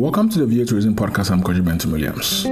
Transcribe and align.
Welcome 0.00 0.30
to 0.30 0.38
the 0.38 0.46
VA 0.46 0.64
Tourism 0.64 0.94
Podcast. 0.94 1.30
I'm 1.30 1.42
Kojo 1.42 1.60
Bentum 1.60 1.92
Williams. 1.92 2.44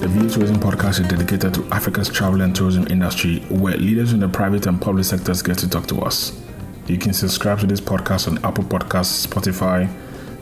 The 0.00 0.08
VA 0.08 0.28
Tourism 0.28 0.56
Podcast 0.56 0.98
is 0.98 1.06
dedicated 1.06 1.54
to 1.54 1.64
Africa's 1.70 2.08
travel 2.08 2.40
and 2.40 2.56
tourism 2.56 2.88
industry, 2.88 3.38
where 3.50 3.76
leaders 3.76 4.12
in 4.12 4.18
the 4.18 4.28
private 4.28 4.66
and 4.66 4.82
public 4.82 5.04
sectors 5.04 5.42
get 5.42 5.58
to 5.58 5.70
talk 5.70 5.86
to 5.86 6.00
us. 6.00 6.42
You 6.88 6.98
can 6.98 7.12
subscribe 7.12 7.60
to 7.60 7.66
this 7.68 7.80
podcast 7.80 8.26
on 8.26 8.44
Apple 8.44 8.64
Podcasts, 8.64 9.24
Spotify, 9.28 9.88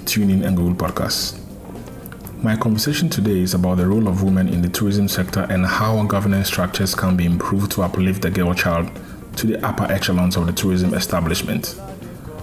TuneIn, 0.07 0.47
and 0.47 0.57
Google 0.57 0.89
Podcasts. 0.89 1.39
My 2.43 2.57
conversation 2.57 3.11
today 3.11 3.41
is 3.41 3.53
about 3.53 3.77
the 3.77 3.87
role 3.87 4.09
of 4.09 4.23
women 4.23 4.49
in 4.49 4.63
the 4.63 4.71
tourism 4.71 5.09
sector 5.09 5.47
and 5.51 5.67
how 5.67 6.03
governance 6.05 6.47
structures 6.47 6.95
can 6.95 7.19
be 7.19 7.27
improved 7.27 7.73
to 7.73 7.83
uplift 7.83 8.23
the 8.23 8.31
girl 8.31 8.55
child 8.55 8.91
to 9.37 9.47
the 9.47 9.65
upper 9.65 9.85
echelons 9.85 10.37
of 10.37 10.47
the 10.47 10.53
tourism 10.53 10.95
establishment. 10.95 11.81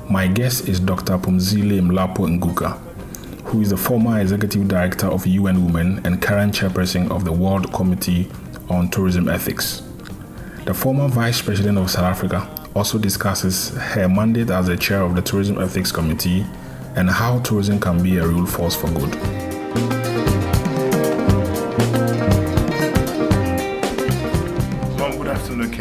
My 0.09 0.27
guest 0.27 0.69
is 0.69 0.79
Dr. 0.79 1.17
Phumzile 1.17 1.81
Mlambo 1.81 2.27
Ngcuka, 2.27 2.77
who 3.45 3.61
is 3.61 3.71
the 3.71 3.77
former 3.77 4.19
executive 4.19 4.67
director 4.67 5.07
of 5.07 5.25
UN 5.25 5.65
Women 5.65 6.05
and 6.05 6.21
current 6.21 6.53
chairperson 6.53 7.09
of 7.09 7.25
the 7.25 7.31
World 7.31 7.73
Committee 7.73 8.29
on 8.69 8.89
Tourism 8.89 9.27
Ethics. 9.27 9.81
The 10.65 10.73
former 10.73 11.07
vice 11.07 11.41
president 11.41 11.77
of 11.77 11.89
South 11.89 12.05
Africa 12.05 12.47
also 12.75 12.97
discusses 12.97 13.69
her 13.69 14.07
mandate 14.07 14.49
as 14.49 14.67
the 14.67 14.77
chair 14.77 15.01
of 15.01 15.15
the 15.15 15.21
Tourism 15.21 15.59
Ethics 15.59 15.91
Committee 15.91 16.45
and 16.95 17.09
how 17.09 17.39
tourism 17.39 17.79
can 17.79 18.01
be 18.01 18.17
a 18.17 18.27
real 18.27 18.45
force 18.45 18.75
for 18.75 18.87
good. 18.91 19.52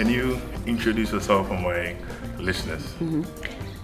Can 0.03 0.11
you 0.11 0.41
introduce 0.67 1.13
yourself 1.13 1.47
for 1.47 1.55
my 1.55 1.95
listeners? 2.37 2.83
Mm-hmm. 2.99 3.23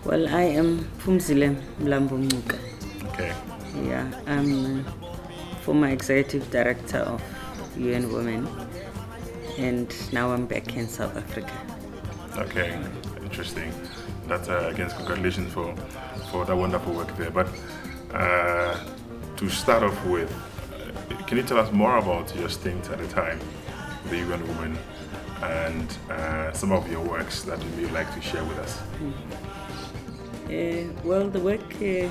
Well, 0.05 0.27
I 0.27 0.43
am 0.59 0.81
Phumzile 0.99 1.55
Mlambo 1.79 2.19
Ngcuka. 2.19 2.59
Okay. 3.11 3.33
Yeah, 3.87 4.11
I'm 4.27 4.81
uh, 4.81 4.91
former 5.63 5.87
executive 5.91 6.51
director 6.51 6.99
of 6.99 7.23
UN 7.77 8.13
Women, 8.13 8.49
and 9.59 9.95
now 10.13 10.33
I'm 10.33 10.47
back 10.47 10.77
in 10.77 10.89
South 10.89 11.17
Africa. 11.17 11.53
Okay, 12.37 12.77
interesting. 13.23 13.73
That's 14.27 14.49
uh, 14.49 14.71
again, 14.75 14.91
congratulations 14.91 15.53
for 15.53 15.73
for 16.33 16.45
that 16.47 16.57
wonderful 16.57 16.95
work 16.95 17.17
there. 17.17 17.31
But 17.31 17.47
uh, 18.13 18.77
to 19.37 19.49
start 19.49 19.85
off 19.85 20.05
with, 20.05 20.33
uh, 20.33 21.27
can 21.29 21.37
you 21.37 21.45
tell 21.45 21.59
us 21.59 21.71
more 21.71 21.97
about 21.99 22.35
your 22.35 22.49
stint 22.49 22.91
at 22.91 22.99
the 22.99 23.07
time, 23.07 23.39
the 24.11 24.17
UN 24.17 24.43
Women, 24.49 24.77
and 25.43 25.97
uh, 26.11 26.53
some 26.53 26.73
of 26.73 26.91
your 26.91 27.03
works 27.03 27.43
that 27.43 27.63
you 27.63 27.83
would 27.83 27.93
like 27.93 28.13
to 28.15 28.21
share 28.21 28.45
with 28.45 28.59
us? 28.59 28.81
Uh, 30.49 30.93
well, 31.05 31.29
the 31.29 31.41
work 31.41 31.75
uh, 31.83 32.09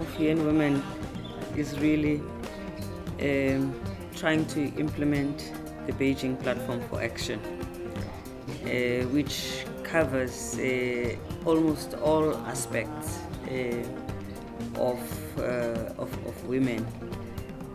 of 0.00 0.20
UN 0.20 0.44
Women 0.46 0.82
is 1.56 1.78
really 1.80 2.22
um, 3.20 3.74
trying 4.16 4.46
to 4.46 4.72
implement 4.76 5.52
the 5.86 5.92
Beijing 5.92 6.40
Platform 6.40 6.80
for 6.88 7.02
Action, 7.02 7.40
uh, 8.64 9.06
which 9.08 9.64
covers 9.82 10.56
almost 11.44 11.94
all 11.94 12.36
aspects 12.46 13.18
of, 14.76 15.38
uh, 15.38 15.42
of, 15.98 16.10
of 16.26 16.46
women. 16.46 16.86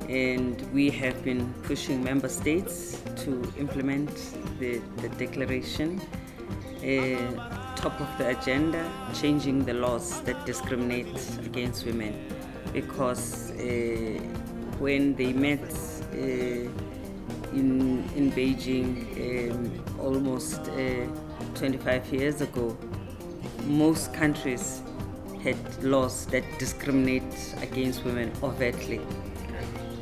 And 0.09 0.61
we 0.73 0.89
have 0.92 1.23
been 1.23 1.53
pushing 1.64 2.03
member 2.03 2.30
states 2.30 3.02
to 3.17 3.52
implement 3.58 4.09
the, 4.59 4.81
the 5.02 5.09
declaration. 5.09 6.02
Uh, 6.77 7.75
top 7.75 8.00
of 8.02 8.17
the 8.17 8.30
agenda, 8.30 8.89
changing 9.14 9.64
the 9.66 9.73
laws 9.73 10.22
that 10.22 10.45
discriminate 10.45 11.16
against 11.45 11.86
women. 11.86 12.14
Because 12.73 13.52
uh, 13.52 14.19
when 14.80 15.15
they 15.15 15.33
met 15.33 15.61
uh, 16.14 16.17
in, 17.54 18.04
in 18.15 18.32
Beijing 18.32 19.52
um, 19.52 19.83
almost 19.99 20.59
uh, 20.70 21.05
25 21.55 22.14
years 22.14 22.42
ago, 22.42 22.77
most 23.65 24.14
countries 24.14 24.82
had 25.43 25.58
laws 25.83 26.26
that 26.27 26.43
discriminate 26.59 27.55
against 27.61 28.03
women 28.03 28.32
overtly. 28.43 29.02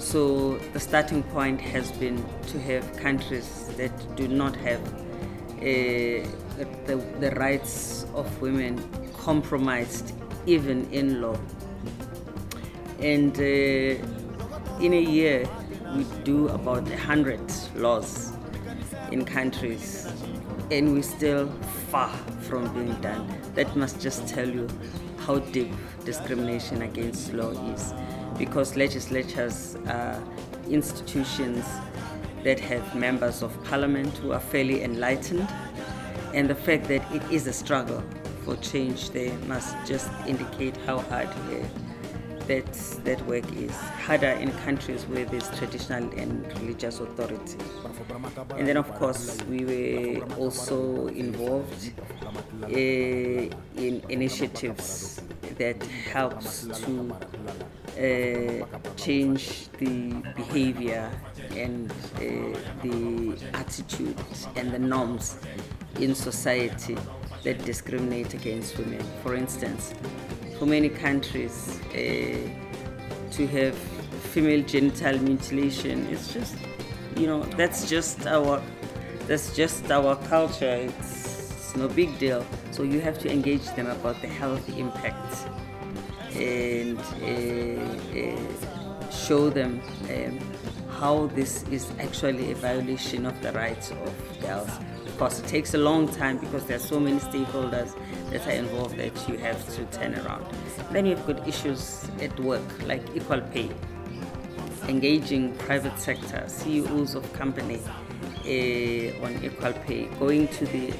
So 0.05 0.59
the 0.71 0.79
starting 0.79 1.23
point 1.23 1.59
has 1.61 1.91
been 1.93 2.23
to 2.49 2.59
have 2.59 2.95
countries 2.95 3.71
that 3.75 3.91
do 4.15 4.27
not 4.27 4.55
have 4.57 4.79
uh, 4.83 6.21
the, 6.85 7.03
the 7.19 7.31
rights 7.31 8.05
of 8.13 8.39
women 8.39 8.77
compromised 9.17 10.13
even 10.45 10.87
in 10.91 11.23
law. 11.23 11.35
And 12.99 13.35
uh, 13.35 14.79
in 14.79 14.93
a 14.93 15.01
year, 15.01 15.49
we 15.95 16.05
do 16.23 16.49
about 16.49 16.83
100 16.83 17.41
laws 17.75 18.31
in 19.11 19.25
countries, 19.25 20.07
and 20.69 20.93
we're 20.93 21.01
still 21.01 21.49
far 21.89 22.15
from 22.41 22.71
being 22.75 22.93
done. 23.01 23.27
That 23.55 23.75
must 23.75 23.99
just 23.99 24.27
tell 24.27 24.47
you 24.47 24.67
how 25.17 25.39
deep 25.39 25.73
discrimination 26.05 26.83
against 26.83 27.33
law 27.33 27.49
is, 27.73 27.91
because 28.37 28.75
legislatures 28.75 29.77
are 29.87 30.21
institutions 30.69 31.65
that 32.43 32.59
have 32.59 32.95
members 32.95 33.41
of 33.41 33.51
parliament 33.63 34.15
who 34.17 34.31
are 34.31 34.39
fairly 34.39 34.83
enlightened 34.83 35.47
and 36.33 36.49
the 36.49 36.55
fact 36.55 36.87
that 36.87 37.01
it 37.13 37.23
is 37.31 37.47
a 37.47 37.53
struggle 37.53 38.03
for 38.43 38.55
change 38.57 39.09
there 39.09 39.33
must 39.47 39.75
just 39.85 40.09
indicate 40.27 40.75
how 40.85 40.99
hard 40.99 41.27
that, 42.47 42.71
that 43.03 43.25
work 43.25 43.51
is. 43.53 43.71
Harder 44.05 44.31
in 44.31 44.51
countries 44.59 45.03
where 45.05 45.25
there's 45.25 45.49
traditional 45.57 46.07
and 46.13 46.45
religious 46.59 46.99
authority. 46.99 47.57
And 48.55 48.67
then, 48.67 48.77
of 48.77 48.93
course, 48.95 49.37
we 49.49 49.65
were 49.65 50.25
also 50.35 51.07
involved 51.07 51.91
uh, 52.63 52.67
in 52.67 54.03
initiatives 54.09 55.21
that 55.57 55.81
helps 55.83 56.67
to 56.67 57.15
uh, 57.97 58.65
change 58.97 59.69
the 59.77 60.11
behavior 60.35 61.09
and 61.51 61.91
uh, 61.91 62.19
the 62.83 63.37
attitude 63.53 64.17
and 64.55 64.71
the 64.71 64.79
norms 64.79 65.37
in 65.99 66.13
society 66.13 66.97
that 67.43 67.63
discriminate 67.63 68.33
against 68.33 68.77
women. 68.77 69.03
For 69.23 69.35
instance, 69.35 69.93
for 70.59 70.65
many 70.65 70.89
countries, 70.89 71.79
uh, 71.91 72.49
to 73.31 73.47
have 73.47 73.75
female 74.33 74.63
genital 74.63 75.17
mutilation 75.19 76.07
is 76.07 76.33
just, 76.33 76.55
you 77.17 77.27
know, 77.27 77.43
that's 77.57 77.89
just 77.89 78.25
our, 78.27 78.61
that's 79.27 79.55
just 79.55 79.91
our 79.91 80.15
culture. 80.27 80.89
It's, 80.89 81.34
no 81.75 81.87
big 81.87 82.17
deal. 82.19 82.45
So 82.71 82.83
you 82.83 83.01
have 83.01 83.19
to 83.19 83.31
engage 83.31 83.65
them 83.75 83.87
about 83.87 84.21
the 84.21 84.27
health 84.27 84.67
impacts 84.77 85.45
and 86.35 86.99
uh, 86.99 88.19
uh, 88.19 89.09
show 89.11 89.49
them 89.49 89.81
um, 90.09 90.39
how 90.99 91.27
this 91.27 91.63
is 91.63 91.91
actually 91.99 92.51
a 92.51 92.55
violation 92.55 93.25
of 93.25 93.41
the 93.41 93.51
rights 93.53 93.91
of 93.91 94.41
girls. 94.41 94.69
Of 95.05 95.17
course, 95.17 95.39
it 95.39 95.47
takes 95.47 95.73
a 95.73 95.77
long 95.77 96.07
time 96.09 96.37
because 96.37 96.65
there 96.65 96.77
are 96.77 96.87
so 96.93 96.99
many 96.99 97.19
stakeholders 97.19 97.95
that 98.31 98.45
are 98.47 98.51
involved 98.51 98.97
that 98.97 99.29
you 99.29 99.37
have 99.37 99.59
to 99.75 99.85
turn 99.97 100.15
around. 100.15 100.45
Then 100.91 101.05
you've 101.05 101.25
got 101.25 101.47
issues 101.47 102.05
at 102.21 102.37
work 102.39 102.83
like 102.85 103.01
equal 103.15 103.41
pay, 103.41 103.69
engaging 104.87 105.55
private 105.57 105.97
sector, 105.99 106.43
CEOs 106.47 107.15
of 107.15 107.31
company 107.33 107.79
uh, 108.45 109.25
on 109.25 109.43
equal 109.43 109.73
pay, 109.85 110.05
going 110.19 110.47
to 110.49 110.65
the 110.65 110.93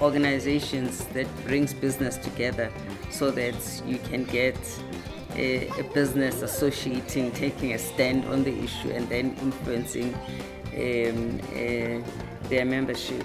organizations 0.00 1.04
that 1.06 1.26
brings 1.44 1.74
business 1.74 2.16
together 2.16 2.70
so 3.10 3.30
that 3.30 3.82
you 3.86 3.98
can 3.98 4.24
get 4.24 4.56
a, 5.34 5.68
a, 5.78 5.84
business 5.94 6.42
associating, 6.42 7.30
taking 7.32 7.72
a 7.72 7.78
stand 7.78 8.24
on 8.26 8.44
the 8.44 8.56
issue, 8.62 8.90
and 8.90 9.08
then 9.08 9.36
influencing 9.40 10.14
um, 10.14 11.40
uh, 11.52 12.48
their 12.48 12.64
membership. 12.64 13.24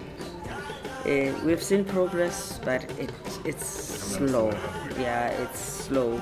Uh, 1.06 1.34
we've 1.46 1.64
seen 1.64 1.86
progress, 1.86 2.60
but 2.64 2.84
it, 3.00 3.12
it's 3.46 3.66
slow. 3.66 4.52
Yeah, 5.00 5.28
it's 5.30 5.60
slow. 5.60 6.22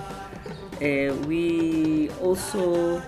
Uh, 0.82 1.16
we 1.28 2.10
also 2.22 3.02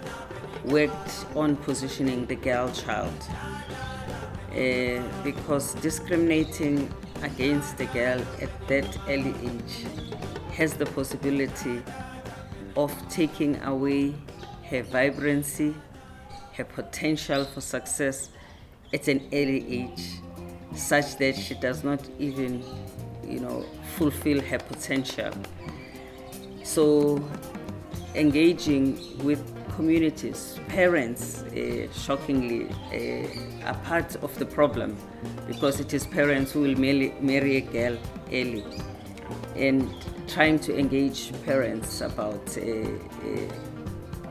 worked 0.65 1.25
on 1.35 1.56
positioning 1.57 2.25
the 2.25 2.35
girl 2.35 2.71
child 2.71 3.13
uh, 4.51 5.03
because 5.24 5.74
discriminating 5.75 6.91
against 7.23 7.77
the 7.77 7.85
girl 7.87 8.21
at 8.41 8.67
that 8.67 8.97
early 9.07 9.33
age 9.43 9.85
has 10.53 10.73
the 10.73 10.85
possibility 10.85 11.81
of 12.75 12.91
taking 13.09 13.61
away 13.63 14.13
her 14.69 14.83
vibrancy, 14.83 15.73
her 16.53 16.63
potential 16.63 17.45
for 17.45 17.61
success 17.61 18.29
at 18.93 19.07
an 19.07 19.21
early 19.33 19.81
age. 19.81 20.21
such 20.75 21.17
that 21.17 21.35
she 21.35 21.55
does 21.55 21.83
not 21.83 21.99
even, 22.19 22.63
you 23.25 23.39
know, 23.39 23.65
fulfill 23.95 24.39
her 24.41 24.59
potential. 24.59 25.31
So, 26.63 27.23
engaging 28.13 28.99
with 29.23 29.41
communities, 29.75 30.59
parents, 30.67 31.41
uh, 31.43 31.87
shockingly, 31.93 32.67
uh, 32.93 33.67
are 33.67 33.75
part 33.85 34.15
of 34.17 34.37
the 34.37 34.45
problem 34.45 34.97
because 35.47 35.79
it 35.79 35.94
is 35.94 36.05
parents 36.05 36.51
who 36.51 36.61
will 36.61 36.77
marry, 36.77 37.13
marry 37.19 37.57
a 37.57 37.61
girl 37.61 37.97
early 38.31 38.65
and 39.55 39.89
trying 40.27 40.59
to 40.59 40.77
engage 40.77 41.31
parents 41.45 42.01
about 42.01 42.57
uh, 42.57 42.61
uh 42.61 43.67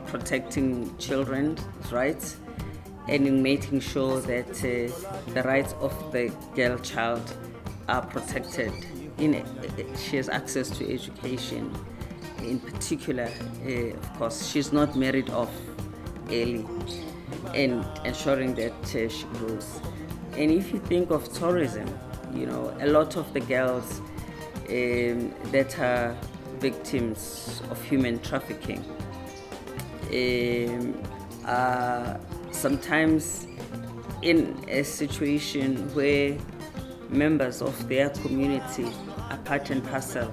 protecting 0.05 0.95
children's 0.97 1.61
rights 1.91 2.37
and 3.09 3.27
in 3.27 3.41
making 3.41 3.79
sure 3.79 4.19
that 4.21 4.49
uh, 4.49 5.33
the 5.33 5.43
rights 5.43 5.73
of 5.79 5.93
the 6.11 6.31
girl 6.55 6.77
child 6.79 7.35
are 7.87 8.01
protected. 8.01 8.71
In, 9.17 9.43
she 9.97 10.17
has 10.17 10.29
access 10.29 10.69
to 10.77 10.93
education. 10.93 11.73
In 12.43 12.59
particular, 12.59 13.29
uh, 13.65 13.71
of 13.97 14.13
course, 14.17 14.47
she's 14.47 14.71
not 14.71 14.95
married 14.95 15.29
off 15.29 15.51
early 16.29 16.65
and 17.53 17.85
ensuring 18.05 18.53
that 18.55 18.95
uh, 18.95 19.09
she 19.09 19.25
grows. 19.33 19.79
And 20.37 20.51
if 20.51 20.71
you 20.71 20.79
think 20.79 21.09
of 21.09 21.33
tourism, 21.33 21.87
you 22.31 22.45
know, 22.45 22.71
a 22.79 22.85
lot 22.85 23.17
of 23.17 23.33
the 23.33 23.39
girls 23.39 24.01
um, 24.69 25.33
that 25.51 25.79
are 25.79 26.15
victims 26.59 27.61
of 27.71 27.83
human 27.83 28.19
trafficking 28.19 28.85
um, 30.13 30.93
are 31.45 32.19
sometimes 32.51 33.47
in 34.21 34.63
a 34.67 34.83
situation 34.83 35.75
where 35.95 36.37
members 37.09 37.63
of 37.63 37.89
their 37.89 38.09
community 38.09 38.91
are 39.31 39.37
part 39.37 39.71
and 39.71 39.83
parcel 39.85 40.31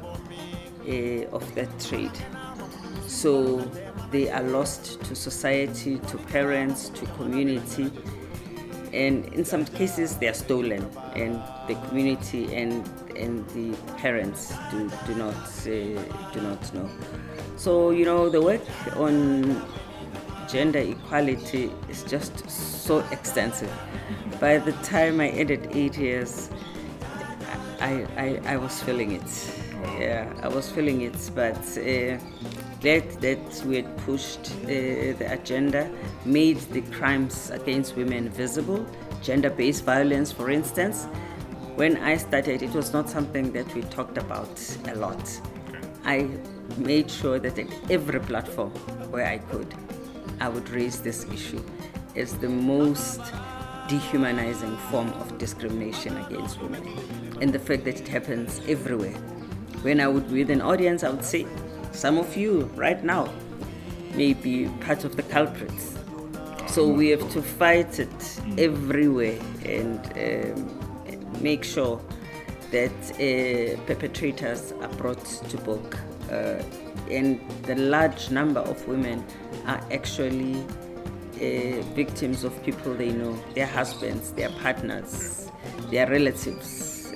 uh, 0.86 0.92
of 1.32 1.54
that 1.54 1.80
trade. 1.80 2.18
So 3.06 3.58
they 4.10 4.30
are 4.30 4.42
lost 4.42 5.02
to 5.04 5.14
society, 5.14 5.98
to 5.98 6.18
parents, 6.18 6.90
to 6.90 7.06
community, 7.16 7.90
and 8.94 9.26
in 9.34 9.44
some 9.44 9.64
cases 9.64 10.16
they 10.16 10.28
are 10.28 10.34
stolen, 10.34 10.88
and 11.14 11.42
the 11.68 11.74
community 11.88 12.54
and 12.54 12.88
and 13.16 13.48
the 13.50 13.76
parents 13.98 14.52
do, 14.70 14.90
do 15.06 15.14
not 15.14 15.34
uh, 15.34 15.72
do 16.32 16.40
not 16.40 16.74
know. 16.74 16.88
So 17.56 17.90
you 17.90 18.04
know 18.04 18.28
the 18.28 18.40
work 18.40 18.62
on 18.96 19.62
gender 20.48 20.78
equality 20.78 21.70
is 21.88 22.02
just 22.04 22.48
so 22.48 22.98
extensive. 23.10 23.72
By 24.40 24.58
the 24.58 24.72
time 24.82 25.20
I 25.20 25.28
ended 25.28 25.68
eight 25.72 25.96
years, 25.98 26.50
I, 27.80 28.06
I, 28.16 28.54
I 28.54 28.56
was 28.56 28.80
feeling 28.82 29.12
it. 29.12 29.56
Yeah, 29.98 30.32
I 30.42 30.48
was 30.48 30.70
feeling 30.70 31.02
it, 31.02 31.30
but 31.34 31.58
uh, 31.78 32.18
glad 32.84 33.10
that 33.22 33.64
we 33.66 33.76
had 33.76 33.96
pushed 34.04 34.52
uh, 34.64 34.66
the 34.66 35.26
agenda, 35.30 35.90
made 36.26 36.58
the 36.76 36.82
crimes 36.98 37.48
against 37.48 37.96
women 37.96 38.28
visible, 38.28 38.84
gender 39.22 39.48
based 39.48 39.84
violence, 39.84 40.30
for 40.30 40.50
instance. 40.50 41.06
When 41.76 41.96
I 41.96 42.18
started, 42.18 42.62
it 42.62 42.74
was 42.74 42.92
not 42.92 43.08
something 43.08 43.52
that 43.52 43.74
we 43.74 43.80
talked 43.96 44.18
about 44.18 44.60
a 44.86 44.94
lot. 44.96 45.40
I 46.04 46.28
made 46.76 47.10
sure 47.10 47.38
that 47.38 47.58
at 47.58 47.68
every 47.90 48.20
platform 48.20 48.72
where 49.10 49.26
I 49.26 49.38
could, 49.38 49.74
I 50.38 50.50
would 50.50 50.68
raise 50.68 51.00
this 51.00 51.24
issue 51.32 51.64
as 52.14 52.36
the 52.36 52.50
most 52.50 53.22
dehumanizing 53.88 54.76
form 54.90 55.08
of 55.14 55.38
discrimination 55.38 56.18
against 56.18 56.60
women 56.60 56.84
and 57.40 57.50
the 57.50 57.58
fact 57.58 57.84
that 57.86 57.98
it 57.98 58.08
happens 58.08 58.60
everywhere. 58.68 59.16
When 59.80 60.00
I 60.00 60.06
would 60.06 60.28
be 60.28 60.40
with 60.40 60.50
an 60.50 60.60
audience, 60.60 61.02
I 61.02 61.08
would 61.08 61.24
say, 61.24 61.46
some 61.94 62.18
of 62.18 62.36
you 62.36 62.64
right 62.74 63.02
now 63.02 63.32
may 64.14 64.34
be 64.34 64.68
part 64.80 65.04
of 65.04 65.16
the 65.16 65.22
culprits. 65.22 65.94
So 66.66 66.88
we 66.88 67.08
have 67.10 67.30
to 67.32 67.42
fight 67.42 67.98
it 68.00 68.40
everywhere 68.58 69.38
and 69.64 70.00
um, 70.18 71.42
make 71.42 71.62
sure 71.62 72.00
that 72.72 72.90
uh, 73.12 73.80
perpetrators 73.86 74.72
are 74.82 74.88
brought 74.88 75.24
to 75.24 75.56
book. 75.58 75.96
Uh, 76.30 76.62
and 77.10 77.40
the 77.62 77.76
large 77.76 78.30
number 78.30 78.60
of 78.60 78.86
women 78.88 79.24
are 79.66 79.80
actually 79.92 80.56
uh, 81.36 81.82
victims 81.94 82.42
of 82.42 82.60
people 82.64 82.94
they 82.94 83.12
know, 83.12 83.38
their 83.54 83.66
husbands, 83.66 84.32
their 84.32 84.50
partners, 84.50 85.48
their 85.90 86.08
relatives. 86.08 87.12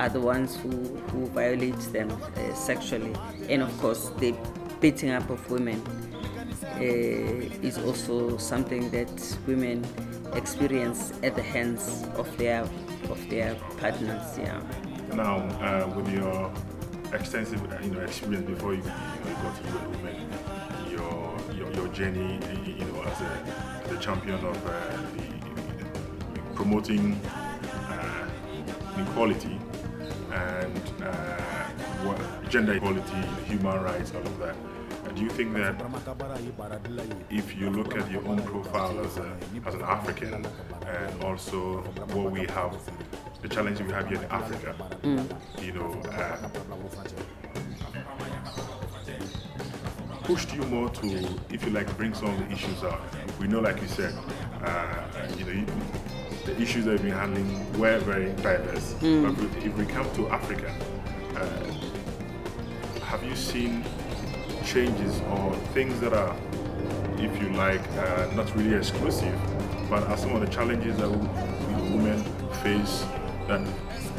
Uh, 0.00 0.04
are 0.04 0.08
the 0.08 0.20
ones 0.20 0.56
who, 0.56 0.70
who 1.10 1.26
violate 1.26 1.78
them 1.92 2.10
uh, 2.10 2.54
sexually. 2.54 3.14
And 3.48 3.62
of 3.62 3.78
course, 3.80 4.10
the 4.18 4.34
beating 4.80 5.10
up 5.10 5.28
of 5.28 5.50
women 5.50 5.82
uh, 6.76 7.66
is 7.66 7.76
also 7.78 8.38
something 8.38 8.90
that 8.90 9.38
women 9.46 9.84
experience 10.32 11.12
at 11.22 11.36
the 11.36 11.42
hands 11.42 12.06
of 12.16 12.34
their 12.38 12.62
of 13.10 13.28
their 13.28 13.54
partners. 13.78 14.38
Yeah. 14.38 14.62
Now, 15.14 15.36
uh, 15.60 15.86
with 15.94 16.08
your 16.08 16.50
extensive 17.12 17.60
you 17.82 17.90
know 17.90 18.00
experience 18.00 18.46
before 18.48 18.72
you, 18.72 18.82
you, 18.82 19.34
got 19.42 19.56
to 19.56 19.62
UN 19.68 19.90
Women, 19.90 20.32
your, 20.90 21.36
your 21.56 21.72
your 21.74 21.88
journey 21.88 22.38
you 22.64 22.84
know 22.86 23.02
as 23.02 23.20
a, 23.20 23.88
the 23.88 23.98
champion 23.98 24.36
of 24.46 24.56
uh, 24.66 24.70
the, 25.16 26.40
promoting 26.54 27.20
uh, 27.90 28.28
equality 28.96 29.59
and 30.32 30.80
uh, 31.02 32.48
gender 32.48 32.74
equality, 32.74 33.26
human 33.46 33.82
rights, 33.82 34.12
all 34.14 34.22
of 34.22 34.38
that. 34.38 34.56
do 35.14 35.22
you 35.22 35.30
think 35.30 35.54
that 35.54 35.74
if 37.30 37.56
you 37.56 37.70
look 37.70 37.96
at 37.96 38.10
your 38.10 38.26
own 38.26 38.42
profile 38.42 39.00
as, 39.00 39.16
a, 39.18 39.36
as 39.66 39.74
an 39.74 39.82
African 39.82 40.34
and 40.86 41.24
also 41.24 41.78
what 42.12 42.30
we 42.30 42.40
have, 42.46 42.76
the 43.42 43.48
challenges 43.48 43.86
we 43.86 43.92
have 43.92 44.08
here 44.08 44.18
in 44.18 44.24
Africa, 44.30 44.74
mm. 45.02 45.64
you 45.64 45.72
know, 45.72 46.00
uh, 46.10 46.48
pushed 50.24 50.54
you 50.54 50.62
more 50.64 50.88
to, 50.90 51.28
if 51.50 51.64
you 51.64 51.70
like, 51.70 51.96
bring 51.96 52.14
some 52.14 52.28
of 52.28 52.38
the 52.38 52.52
issues 52.52 52.84
out? 52.84 53.00
We 53.40 53.48
know, 53.48 53.60
like 53.60 53.80
you 53.80 53.88
said, 53.88 54.14
uh, 54.62 55.04
you 55.36 55.44
know, 55.44 55.66
the 56.44 56.60
issues 56.60 56.84
that 56.84 56.92
we've 56.92 57.02
been 57.02 57.12
handling 57.12 57.78
were 57.78 57.98
very 57.98 58.32
diverse. 58.42 58.94
Mm. 58.94 59.36
But 59.36 59.64
if 59.64 59.76
we 59.76 59.86
come 59.86 60.10
to 60.14 60.28
Africa, 60.28 60.74
uh, 61.36 63.00
have 63.04 63.22
you 63.24 63.36
seen 63.36 63.84
changes 64.64 65.20
or 65.32 65.54
things 65.74 65.98
that 66.00 66.12
are, 66.12 66.36
if 67.18 67.42
you 67.42 67.50
like, 67.50 67.80
uh, 67.92 68.30
not 68.34 68.54
really 68.56 68.74
exclusive, 68.74 69.38
but 69.88 70.02
are 70.04 70.16
some 70.16 70.34
of 70.34 70.40
the 70.40 70.46
challenges 70.46 70.96
that 70.98 71.10
women 71.10 72.22
face 72.62 73.04
that 73.48 73.66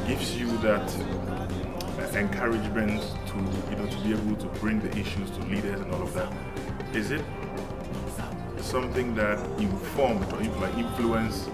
gives 0.07 0.35
you 0.35 0.47
that 0.57 0.93
uh, 1.99 2.17
encouragement 2.17 3.01
to, 3.27 3.35
you 3.69 3.77
know, 3.77 3.87
to 3.87 3.97
be 4.03 4.11
able 4.11 4.35
to 4.35 4.47
bring 4.59 4.79
the 4.79 4.89
issues 4.97 5.29
to 5.31 5.39
leaders 5.45 5.79
and 5.79 5.91
all 5.93 6.01
of 6.01 6.13
that? 6.13 6.31
Is 6.93 7.11
it 7.11 7.23
something 8.59 9.15
that 9.15 9.39
informed 9.59 10.31
or 10.33 10.43
like 10.59 10.77
influence 10.77 11.49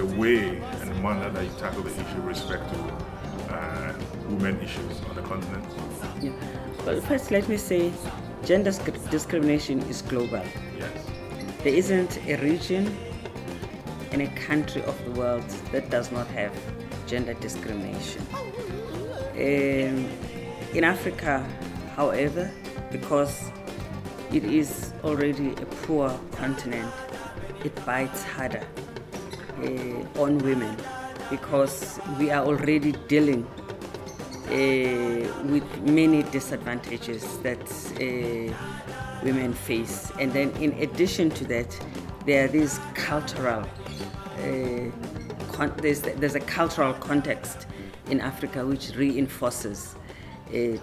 the 0.00 0.16
way 0.16 0.56
and 0.80 0.90
the 0.90 0.94
manner 1.02 1.28
that 1.28 1.44
you 1.44 1.50
tackle 1.58 1.82
the 1.82 1.90
issue 1.90 2.22
with 2.22 2.38
respect 2.38 2.64
to 2.72 3.54
uh, 3.54 3.92
women 4.30 4.58
issues 4.60 4.98
on 5.10 5.14
the 5.14 5.20
continent? 5.20 5.64
Yeah. 6.22 6.32
Well, 6.86 7.00
first, 7.02 7.30
let 7.30 7.46
me 7.50 7.58
say 7.58 7.92
gender 8.42 8.72
discrimination 9.10 9.80
is 9.90 10.00
global. 10.00 10.42
Yes. 10.78 11.06
There 11.62 11.74
isn't 11.74 12.16
a 12.26 12.36
region 12.36 12.96
in 14.12 14.22
a 14.22 14.28
country 14.28 14.82
of 14.84 14.96
the 15.04 15.10
world 15.10 15.46
that 15.72 15.90
does 15.90 16.10
not 16.10 16.26
have 16.28 16.54
gender 17.06 17.34
discrimination. 17.34 18.22
Um, 19.34 20.08
in 20.78 20.82
Africa, 20.82 21.46
however, 21.94 22.50
because 22.90 23.50
it 24.32 24.44
is 24.44 24.94
already 25.04 25.50
a 25.50 25.66
poor 25.84 26.08
continent, 26.32 26.90
it 27.64 27.74
bites 27.84 28.22
harder 28.22 28.66
uh, 29.60 30.20
on 30.22 30.38
women 30.38 30.76
because 31.30 32.00
we 32.18 32.30
are 32.30 32.44
already 32.44 32.92
dealing 33.08 33.46
uh, 34.46 35.32
with 35.44 35.64
many 35.82 36.22
disadvantages 36.24 37.38
that 37.38 37.60
uh, 37.60 38.54
women 39.22 39.52
face. 39.52 40.10
And 40.18 40.32
then, 40.32 40.50
in 40.52 40.72
addition 40.82 41.30
to 41.30 41.44
that, 41.44 41.78
there 42.26 42.46
are 42.46 42.48
these 42.48 42.80
cultural, 42.94 43.64
con- 45.52 45.72
there's, 45.76 46.00
there's 46.02 46.34
a 46.34 46.40
cultural 46.40 46.94
context 46.94 47.66
in 48.08 48.20
Africa 48.20 48.66
which 48.66 48.96
reinforces 48.96 49.94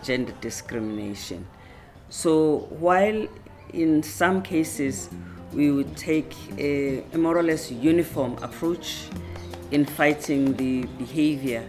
gender 0.04 0.34
discrimination. 0.40 1.46
So, 2.10 2.68
while 2.70 3.28
in 3.74 4.02
some 4.02 4.42
cases 4.42 5.10
we 5.54 5.72
would 5.72 5.96
take 5.96 6.34
a, 6.58 7.04
a 7.14 7.18
more 7.18 7.38
or 7.38 7.44
less 7.44 7.72
uniform 7.72 8.38
approach 8.42 9.08
in 9.72 9.86
fighting 9.86 10.54
the 10.56 10.84
behavior 10.98 11.68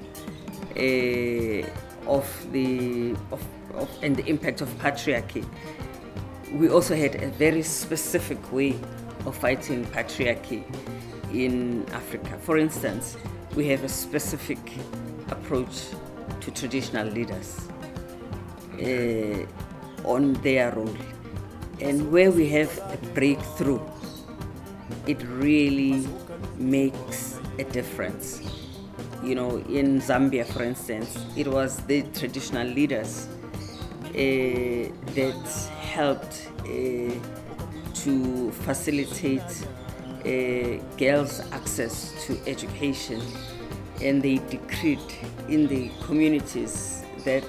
uh, 0.76 2.10
of 2.10 2.52
the 2.52 3.12
of, 3.32 3.44
of, 3.74 3.88
and 4.02 4.16
the 4.16 4.24
impact 4.26 4.60
of 4.60 4.68
patriarchy, 4.78 5.44
we 6.52 6.68
also 6.68 6.96
had 6.96 7.14
a 7.16 7.28
very 7.30 7.62
specific 7.62 8.52
way 8.52 8.78
of 9.26 9.36
fighting 9.36 9.84
patriarchy 9.86 10.62
in 11.32 11.84
Africa. 11.92 12.38
For 12.42 12.56
instance, 12.56 13.16
we 13.54 13.66
have 13.68 13.84
a 13.84 13.88
specific 13.88 14.58
approach 15.30 15.88
to 16.40 16.50
traditional 16.50 17.06
leaders 17.08 17.68
uh, 18.80 19.44
on 20.08 20.34
their 20.42 20.72
role. 20.72 20.96
And 21.80 22.10
where 22.10 22.30
we 22.30 22.48
have 22.50 22.76
a 22.78 22.98
breakthrough, 23.14 23.80
it 25.06 25.22
really 25.22 26.06
makes 26.56 27.38
a 27.58 27.64
difference. 27.64 28.42
You 29.22 29.34
know, 29.34 29.58
in 29.58 30.00
Zambia, 30.00 30.44
for 30.44 30.62
instance, 30.62 31.16
it 31.36 31.46
was 31.46 31.76
the 31.86 32.02
traditional 32.14 32.66
leaders 32.66 33.28
uh, 34.06 34.90
that 35.14 35.70
helped 35.80 36.48
uh, 36.60 36.66
to 37.94 38.50
facilitate 38.52 39.42
uh, 40.24 40.82
girls' 40.96 41.40
access 41.52 42.12
to 42.26 42.38
education, 42.46 43.22
and 44.02 44.20
they 44.22 44.38
decreed 44.50 45.00
in 45.48 45.68
the 45.68 45.90
communities 46.02 47.02
that 47.24 47.46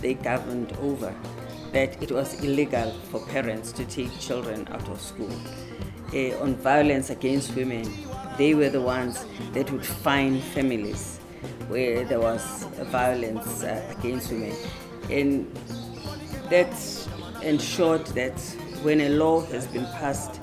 they 0.00 0.14
governed 0.14 0.72
over 0.80 1.14
that 1.72 2.02
it 2.02 2.12
was 2.12 2.42
illegal 2.42 2.90
for 3.10 3.20
parents 3.26 3.72
to 3.72 3.84
take 3.86 4.16
children 4.18 4.66
out 4.70 4.88
of 4.88 5.00
school. 5.00 5.30
Uh, 6.14 6.38
on 6.42 6.54
violence 6.56 7.10
against 7.10 7.54
women, 7.56 7.90
they 8.36 8.54
were 8.54 8.68
the 8.68 8.80
ones 8.80 9.24
that 9.52 9.70
would 9.70 9.84
find 9.84 10.42
families 10.42 11.18
where 11.68 12.04
there 12.04 12.20
was 12.20 12.64
violence 12.90 13.62
uh, 13.62 13.94
against 13.98 14.30
women. 14.30 14.54
And 15.10 15.50
that 16.50 16.72
ensured 17.42 18.06
that 18.08 18.38
when 18.82 19.00
a 19.00 19.08
law 19.08 19.40
has 19.46 19.66
been 19.66 19.86
passed 19.86 20.40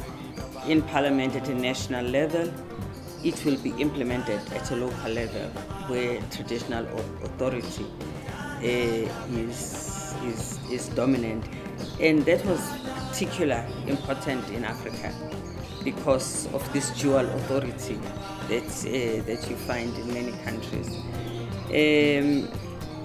in 0.68 0.82
parliament 0.82 1.36
at 1.36 1.48
a 1.50 1.54
national 1.54 2.06
level, 2.06 2.52
it 3.24 3.44
will 3.46 3.58
be 3.58 3.72
implemented 3.82 4.40
at 4.54 4.72
a 4.72 4.76
local 4.76 5.12
level 5.12 5.50
where 5.88 6.22
traditional 6.32 6.88
authority 7.24 7.86
uh, 8.60 8.64
is, 8.64 9.99
is, 10.24 10.60
is 10.72 10.90
dominant. 10.90 11.46
And 12.00 12.26
that 12.26 12.46
was 12.46 12.62
particularly 13.10 13.66
important 13.88 14.48
in 14.50 14.66
Africa 14.66 15.14
because 15.84 16.48
of 16.54 16.72
this 16.74 16.90
dual 17.00 17.28
authority 17.30 18.00
that, 18.48 18.64
uh, 18.64 19.24
that 19.26 19.48
you 19.50 19.56
find 19.56 19.96
in 19.98 20.14
many 20.14 20.32
countries. 20.44 20.90
Um, 21.70 22.50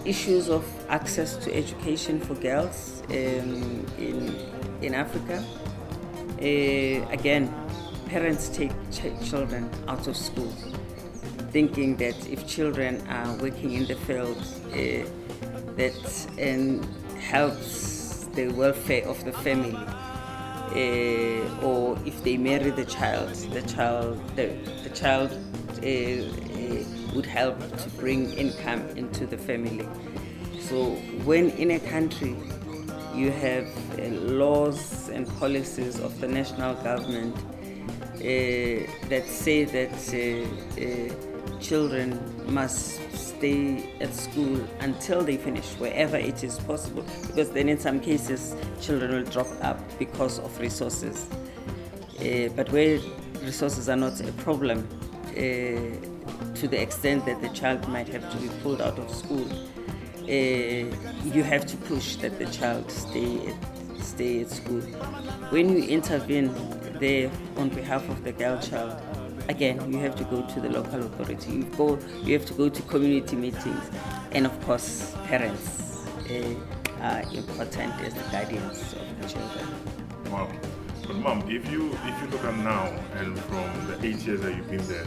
issues 0.04 0.48
of 0.48 0.64
access 0.88 1.36
to 1.36 1.54
education 1.54 2.20
for 2.20 2.34
girls 2.34 3.02
um, 3.08 3.86
in, 3.98 4.34
in 4.82 4.94
Africa. 4.94 5.44
Uh, 6.40 7.08
again, 7.10 7.52
parents 8.06 8.48
take 8.48 8.72
ch- 8.90 9.28
children 9.28 9.70
out 9.88 10.06
of 10.06 10.16
school, 10.16 10.52
thinking 11.52 11.96
that 11.96 12.28
if 12.28 12.46
children 12.46 13.02
are 13.08 13.34
working 13.36 13.72
in 13.72 13.86
the 13.86 13.94
field, 13.94 14.36
uh, 14.72 15.08
that 15.76 16.26
and 16.38 16.84
helps 17.20 18.26
the 18.34 18.48
welfare 18.48 19.06
of 19.06 19.24
the 19.24 19.32
family. 19.32 19.76
Uh, 20.74 21.64
or 21.64 21.96
if 22.04 22.22
they 22.24 22.36
marry 22.36 22.70
the 22.70 22.84
child, 22.84 23.32
the 23.52 23.62
child, 23.62 24.20
the, 24.34 24.46
the 24.82 24.90
child 24.90 25.30
uh, 25.30 25.86
uh, 25.86 27.14
would 27.14 27.26
help 27.26 27.58
to 27.78 27.88
bring 27.90 28.32
income 28.32 28.80
into 28.96 29.26
the 29.26 29.38
family. 29.38 29.86
So 30.60 30.90
when 31.24 31.50
in 31.50 31.72
a 31.72 31.78
country 31.78 32.36
you 33.14 33.30
have 33.30 33.68
uh, 33.98 34.02
laws 34.08 35.08
and 35.10 35.28
policies 35.38 36.00
of 36.00 36.20
the 36.20 36.26
national 36.26 36.74
government 36.82 37.36
uh, 37.36 38.90
that 39.08 39.24
say 39.26 39.64
that 39.64 39.92
uh, 40.12 40.80
uh, 40.80 41.60
children 41.60 42.18
must 42.46 43.00
stay 43.44 43.90
at 44.00 44.14
school 44.14 44.58
until 44.80 45.22
they 45.22 45.36
finish, 45.36 45.66
wherever 45.74 46.16
it 46.16 46.42
is 46.42 46.58
possible, 46.60 47.04
because 47.26 47.50
then 47.50 47.68
in 47.68 47.78
some 47.78 48.00
cases 48.00 48.54
children 48.80 49.12
will 49.12 49.30
drop 49.30 49.48
up 49.60 49.78
because 49.98 50.38
of 50.38 50.58
resources. 50.58 51.26
Uh, 52.20 52.48
but 52.56 52.70
where 52.72 52.98
resources 53.42 53.90
are 53.90 53.96
not 53.96 54.18
a 54.20 54.32
problem, 54.44 54.88
uh, 55.32 55.34
to 56.54 56.68
the 56.68 56.80
extent 56.80 57.26
that 57.26 57.38
the 57.42 57.50
child 57.50 57.86
might 57.88 58.08
have 58.08 58.24
to 58.32 58.38
be 58.38 58.48
pulled 58.62 58.80
out 58.80 58.98
of 58.98 59.14
school, 59.14 59.46
uh, 60.22 60.26
you 61.36 61.42
have 61.42 61.66
to 61.66 61.76
push 61.88 62.16
that 62.16 62.38
the 62.38 62.46
child 62.46 62.90
stay 62.90 63.46
at, 63.48 64.02
stay 64.02 64.40
at 64.40 64.50
school. 64.50 64.80
When 65.50 65.68
you 65.68 65.84
intervene 65.84 66.50
there 66.98 67.30
on 67.58 67.68
behalf 67.68 68.08
of 68.08 68.24
the 68.24 68.32
girl 68.32 68.58
child, 68.58 68.98
again 69.48 69.92
you 69.92 69.98
have 69.98 70.16
to 70.16 70.24
go 70.24 70.42
to 70.42 70.60
the 70.60 70.68
local 70.68 71.00
authority. 71.02 71.52
You 71.52 71.64
go, 71.76 71.98
you 72.22 72.32
have 72.34 72.46
to 72.46 72.54
go 72.54 72.68
to 72.68 72.82
community 72.82 73.36
meetings, 73.36 73.90
and 74.32 74.46
of 74.46 74.60
course 74.64 75.14
parents 75.26 76.06
uh, 76.30 76.54
are 77.00 77.22
important 77.32 77.94
as 78.00 78.14
the 78.14 78.30
guardians 78.30 78.94
of 78.94 79.20
the 79.20 79.28
children. 79.28 79.66
Wow. 80.30 80.50
But 81.06 81.16
mom, 81.16 81.40
if 81.50 81.70
you 81.70 81.90
if 82.04 82.22
you 82.22 82.28
look 82.28 82.44
at 82.44 82.56
now 82.58 82.86
and 83.16 83.38
from 83.38 83.86
the 83.86 83.98
eight 84.06 84.24
years 84.26 84.40
that 84.40 84.56
you've 84.56 84.70
been 84.70 84.86
there, 84.88 85.06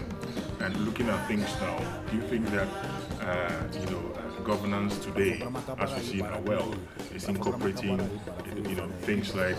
and 0.59 0.75
looking 0.85 1.09
at 1.09 1.27
things 1.27 1.47
now, 1.61 1.77
do 2.09 2.17
you 2.17 2.23
think 2.23 2.45
that 2.51 2.67
uh, 3.21 3.51
you 3.79 3.85
know 3.87 4.03
uh, 4.15 4.41
governance 4.43 4.97
today, 4.99 5.43
as 5.79 5.93
we 5.93 6.01
see 6.01 6.19
in 6.19 6.25
our 6.25 6.41
world, 6.41 6.77
is 7.13 7.27
incorporating 7.27 7.99
you 8.67 8.75
know 8.75 8.87
things 9.01 9.35
like 9.35 9.57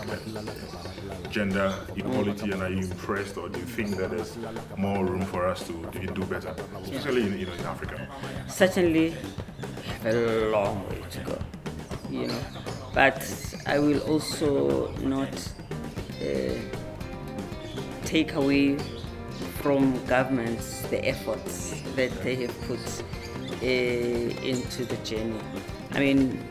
gender 1.29 1.73
equality, 1.95 2.51
and 2.51 2.61
are 2.61 2.69
you 2.69 2.79
impressed, 2.79 3.37
or 3.37 3.49
do 3.49 3.59
you 3.59 3.65
think 3.65 3.95
that 3.97 4.11
there's 4.11 4.37
more 4.77 5.05
room 5.05 5.21
for 5.25 5.47
us 5.47 5.65
to, 5.67 5.73
to 5.91 6.07
do 6.13 6.23
better, 6.25 6.55
especially 6.83 7.23
in 7.23 7.39
you 7.39 7.45
know 7.45 7.53
in 7.53 7.65
Africa? 7.65 8.07
Certainly, 8.47 9.15
a 10.05 10.49
long 10.51 10.87
way 10.89 11.01
to 11.11 11.19
go, 11.21 11.37
you 12.09 12.27
know, 12.27 12.39
but 12.93 13.21
I 13.65 13.79
will 13.79 13.99
also 14.01 14.91
not 14.97 15.33
uh, 16.21 16.53
take 18.05 18.33
away 18.33 18.77
from 19.61 20.03
governments 20.05 20.81
the 20.89 21.05
efforts 21.05 21.81
that 21.95 22.11
they 22.23 22.35
have 22.35 22.61
put 22.61 22.79
uh, 23.61 23.65
into 23.65 24.85
the 24.85 24.97
journey. 25.03 25.39
I 25.91 25.99
mean, 25.99 26.41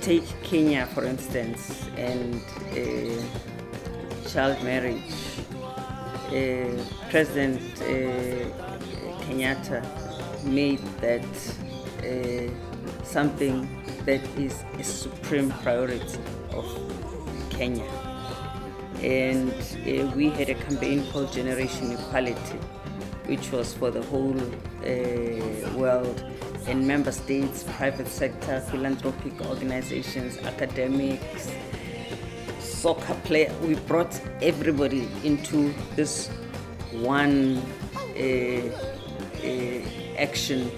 take 0.00 0.24
Kenya 0.42 0.86
for 0.86 1.04
instance, 1.04 1.88
and 1.96 2.42
uh, 2.72 4.28
child 4.28 4.62
marriage. 4.62 5.14
Uh, 6.28 6.84
President 7.08 7.60
uh, 7.80 7.86
Kenyatta 9.24 9.82
made 10.44 10.82
that 11.00 11.24
uh, 12.04 12.50
something 13.02 13.66
that 14.04 14.20
is 14.36 14.62
a 14.78 14.84
supreme 14.84 15.50
priority 15.62 16.18
of 16.52 16.66
Kenya 17.50 18.07
and 19.02 19.52
uh, 19.52 20.10
we 20.16 20.28
had 20.30 20.48
a 20.48 20.54
campaign 20.54 21.06
called 21.12 21.32
Generation 21.32 21.92
Equality, 21.92 22.58
which 23.26 23.52
was 23.52 23.72
for 23.72 23.90
the 23.90 24.02
whole 24.02 24.38
uh, 24.38 25.78
world 25.78 26.24
and 26.66 26.86
member 26.86 27.12
states, 27.12 27.64
private 27.76 28.08
sector, 28.08 28.60
philanthropic 28.70 29.40
organizations, 29.46 30.38
academics, 30.38 31.50
soccer 32.58 33.14
player. 33.24 33.52
We 33.62 33.74
brought 33.74 34.20
everybody 34.42 35.08
into 35.24 35.72
this 35.96 36.28
one 36.92 37.62
uh, 38.18 38.60
action 40.18 40.70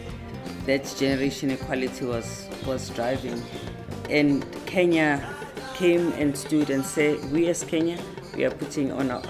that 0.66 0.94
Generation 0.98 1.50
Equality 1.50 2.04
was 2.04 2.48
was 2.66 2.90
driving, 2.90 3.42
and 4.10 4.44
Kenya 4.66 5.26
came 5.80 6.12
and 6.18 6.36
stood 6.36 6.68
and 6.68 6.84
said, 6.84 7.18
we 7.32 7.48
as 7.48 7.64
Kenya, 7.64 7.98
we 8.36 8.44
are 8.44 8.50
putting 8.50 8.92
on 8.92 9.10
our, 9.10 9.22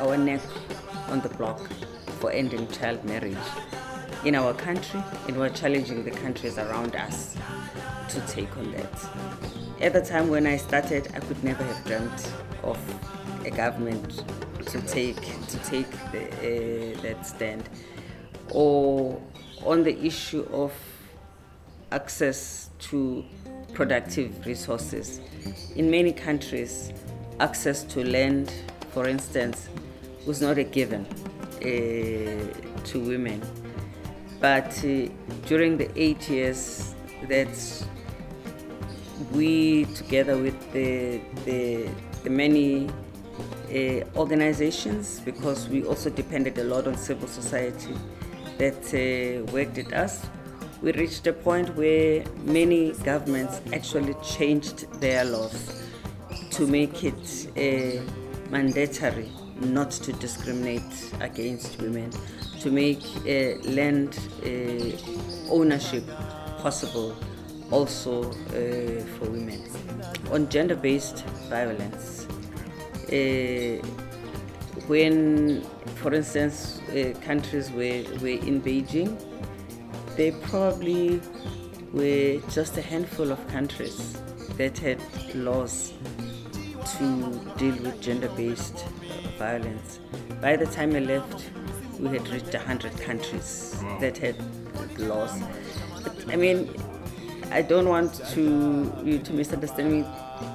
our, 0.00 0.16
neck 0.16 0.40
on 1.08 1.20
the 1.20 1.28
block 1.28 1.60
for 2.20 2.30
ending 2.30 2.66
child 2.68 3.04
marriage 3.04 3.46
in 4.24 4.34
our 4.34 4.54
country 4.54 5.02
and 5.28 5.36
we're 5.36 5.50
challenging 5.50 6.02
the 6.02 6.10
countries 6.10 6.56
around 6.56 6.96
us 6.96 7.36
to 8.08 8.18
take 8.22 8.56
on 8.56 8.72
that. 8.72 8.88
At 9.82 9.92
the 9.92 10.00
time 10.00 10.28
when 10.28 10.46
I 10.46 10.56
started, 10.56 11.06
I 11.14 11.20
could 11.20 11.44
never 11.44 11.62
have 11.62 11.84
dreamt 11.84 12.32
of 12.62 12.78
a 13.44 13.50
government 13.50 14.24
to 14.64 14.80
take 14.86 15.20
to 15.48 15.58
take 15.64 15.90
the, 16.12 16.24
uh, 16.96 17.02
that 17.02 17.26
stand, 17.26 17.68
or 18.48 19.20
on 19.62 19.82
the 19.82 20.02
issue 20.02 20.48
of 20.50 20.72
access 21.92 22.70
to 22.78 23.22
productive 23.74 24.46
resources. 24.46 25.20
In 25.76 25.90
many 25.90 26.12
countries, 26.12 26.92
access 27.40 27.82
to 27.84 28.04
land, 28.04 28.52
for 28.90 29.08
instance, 29.08 29.68
was 30.26 30.40
not 30.40 30.56
a 30.58 30.64
given 30.64 31.04
uh, 31.04 32.82
to 32.84 33.00
women. 33.00 33.42
but 34.44 34.76
uh, 34.84 35.08
during 35.46 35.78
the 35.78 35.88
eight 35.96 36.28
years 36.28 36.94
that 37.28 37.56
we, 39.32 39.86
together 39.94 40.36
with 40.36 40.58
the, 40.72 41.18
the, 41.46 41.88
the 42.24 42.28
many 42.28 42.90
uh, 43.70 44.04
organizations, 44.18 45.20
because 45.20 45.66
we 45.70 45.82
also 45.82 46.10
depended 46.10 46.58
a 46.58 46.64
lot 46.64 46.86
on 46.86 46.94
civil 46.94 47.26
society 47.26 47.94
that 48.58 48.82
worked 49.50 49.78
at 49.78 49.94
us, 49.94 50.26
we 50.82 50.92
reached 50.92 51.26
a 51.26 51.32
point 51.32 51.74
where 51.76 52.24
many 52.44 52.92
governments 53.04 53.60
actually 53.72 54.14
changed 54.22 54.90
their 55.00 55.24
laws 55.24 55.84
to 56.50 56.66
make 56.66 57.04
it 57.04 57.48
uh, 57.56 58.02
mandatory 58.50 59.30
not 59.60 59.90
to 59.90 60.12
discriminate 60.14 61.12
against 61.20 61.80
women, 61.80 62.10
to 62.60 62.70
make 62.70 63.02
uh, 63.26 63.56
land 63.70 64.18
uh, 64.44 65.50
ownership 65.50 66.04
possible 66.58 67.16
also 67.70 68.22
uh, 68.30 69.04
for 69.14 69.30
women. 69.30 69.62
On 70.32 70.48
gender 70.48 70.76
based 70.76 71.24
violence, 71.48 72.26
uh, 73.12 73.84
when, 74.86 75.62
for 75.96 76.12
instance, 76.12 76.80
uh, 76.90 77.14
countries 77.22 77.70
were, 77.70 78.04
were 78.20 78.38
in 78.48 78.60
Beijing, 78.60 79.16
they 80.16 80.30
probably 80.30 81.20
were 81.92 82.40
just 82.50 82.76
a 82.76 82.82
handful 82.82 83.30
of 83.30 83.46
countries 83.48 84.16
that 84.56 84.78
had 84.78 85.00
laws 85.34 85.92
to 86.98 87.40
deal 87.56 87.76
with 87.82 88.00
gender 88.00 88.28
based 88.30 88.84
violence. 89.38 89.98
By 90.40 90.56
the 90.56 90.66
time 90.66 90.94
I 90.94 91.00
left, 91.00 91.50
we 91.98 92.08
had 92.08 92.28
reached 92.28 92.54
100 92.54 93.00
countries 93.00 93.76
wow. 93.82 93.98
that 94.00 94.18
had 94.18 94.36
laws. 94.98 95.40
But, 96.02 96.32
I 96.32 96.36
mean, 96.36 96.68
I 97.50 97.62
don't 97.62 97.88
want 97.88 98.14
to 98.34 98.92
you 99.04 99.18
to 99.18 99.32
misunderstand 99.32 99.92
me. 99.92 100.04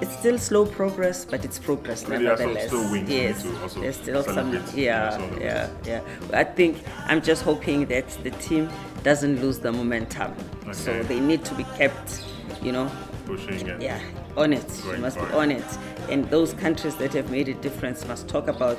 It's 0.00 0.12
still 0.16 0.38
slow 0.38 0.66
progress, 0.66 1.24
but 1.24 1.44
it's 1.44 1.58
progress 1.58 2.04
but 2.04 2.20
nevertheless. 2.20 2.66
Still 2.66 2.96
yes, 2.96 3.42
there's 3.74 3.96
still 3.96 4.22
some. 4.22 4.52
Yeah, 4.74 5.18
yeah, 5.40 5.70
yeah. 5.84 6.00
I 6.32 6.44
think 6.44 6.78
I'm 7.06 7.22
just 7.22 7.42
hoping 7.42 7.86
that 7.86 8.08
the 8.22 8.30
team 8.32 8.68
doesn't 9.02 9.40
lose 9.40 9.58
the 9.58 9.72
momentum. 9.72 10.34
Okay. 10.62 10.72
So 10.72 11.02
they 11.02 11.20
need 11.20 11.44
to 11.46 11.54
be 11.54 11.64
kept, 11.76 12.24
you 12.62 12.72
know, 12.72 12.90
pushing 13.26 13.66
it. 13.66 13.80
Yeah, 13.80 14.00
on 14.36 14.52
it. 14.52 14.68
You 14.86 14.98
must 14.98 15.18
be 15.18 15.24
on 15.26 15.50
it. 15.50 15.64
And 16.08 16.28
those 16.30 16.52
countries 16.54 16.96
that 16.96 17.12
have 17.14 17.30
made 17.30 17.48
a 17.48 17.54
difference 17.54 18.06
must 18.06 18.28
talk 18.28 18.48
about 18.48 18.78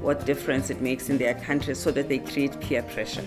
what 0.00 0.24
difference 0.24 0.70
it 0.70 0.80
makes 0.80 1.08
in 1.08 1.18
their 1.18 1.34
countries 1.34 1.78
so 1.78 1.90
that 1.92 2.08
they 2.08 2.18
create 2.18 2.58
peer 2.60 2.82
pressure. 2.82 3.24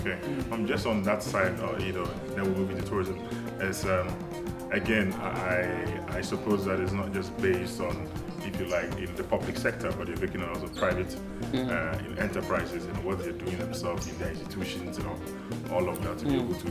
Okay. 0.00 0.18
I'm 0.50 0.52
um, 0.52 0.66
just 0.66 0.86
on 0.86 1.02
that 1.04 1.22
side, 1.22 1.58
uh, 1.60 1.78
you 1.78 1.92
know, 1.92 2.04
then 2.34 2.44
we'll 2.44 2.54
move 2.54 2.70
into 2.70 2.82
tourism. 2.82 3.18
As 3.58 3.84
um, 3.86 4.08
again, 4.74 5.12
I 5.14 6.18
I 6.18 6.20
suppose 6.20 6.64
that 6.64 6.80
is 6.80 6.92
not 6.92 7.12
just 7.12 7.36
based 7.38 7.80
on 7.80 8.08
if 8.46 8.60
you 8.60 8.66
like, 8.66 8.92
in 8.98 9.14
the 9.14 9.24
public 9.24 9.56
sector, 9.56 9.90
but 9.92 10.06
you're 10.06 10.18
looking 10.18 10.42
at 10.42 10.48
also 10.50 10.68
private 10.68 11.08
mm. 11.52 11.68
uh, 11.70 12.20
enterprises 12.20 12.84
and 12.84 13.04
what 13.04 13.18
they're 13.18 13.32
doing 13.32 13.56
themselves 13.58 14.06
in 14.06 14.18
their 14.18 14.30
institutions 14.30 14.98
and 14.98 15.06
all, 15.06 15.18
all 15.72 15.88
of 15.88 16.02
that 16.02 16.18
to 16.18 16.26
mm. 16.26 16.30
be 16.30 16.36
able 16.36 16.54
to 16.54 16.70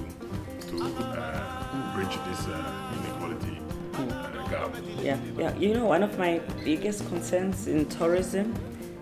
to 0.68 0.84
uh, 0.84 1.96
bridge 1.96 2.16
this 2.28 2.48
uh, 2.48 2.94
inequality 2.98 3.60
uh, 3.96 4.48
gap. 4.50 4.76
Yeah, 5.02 5.18
yeah. 5.38 5.56
You 5.56 5.74
know, 5.74 5.86
one 5.86 6.04
of 6.04 6.18
my 6.18 6.42
biggest 6.64 7.08
concerns 7.08 7.68
in 7.68 7.86
tourism 7.88 8.54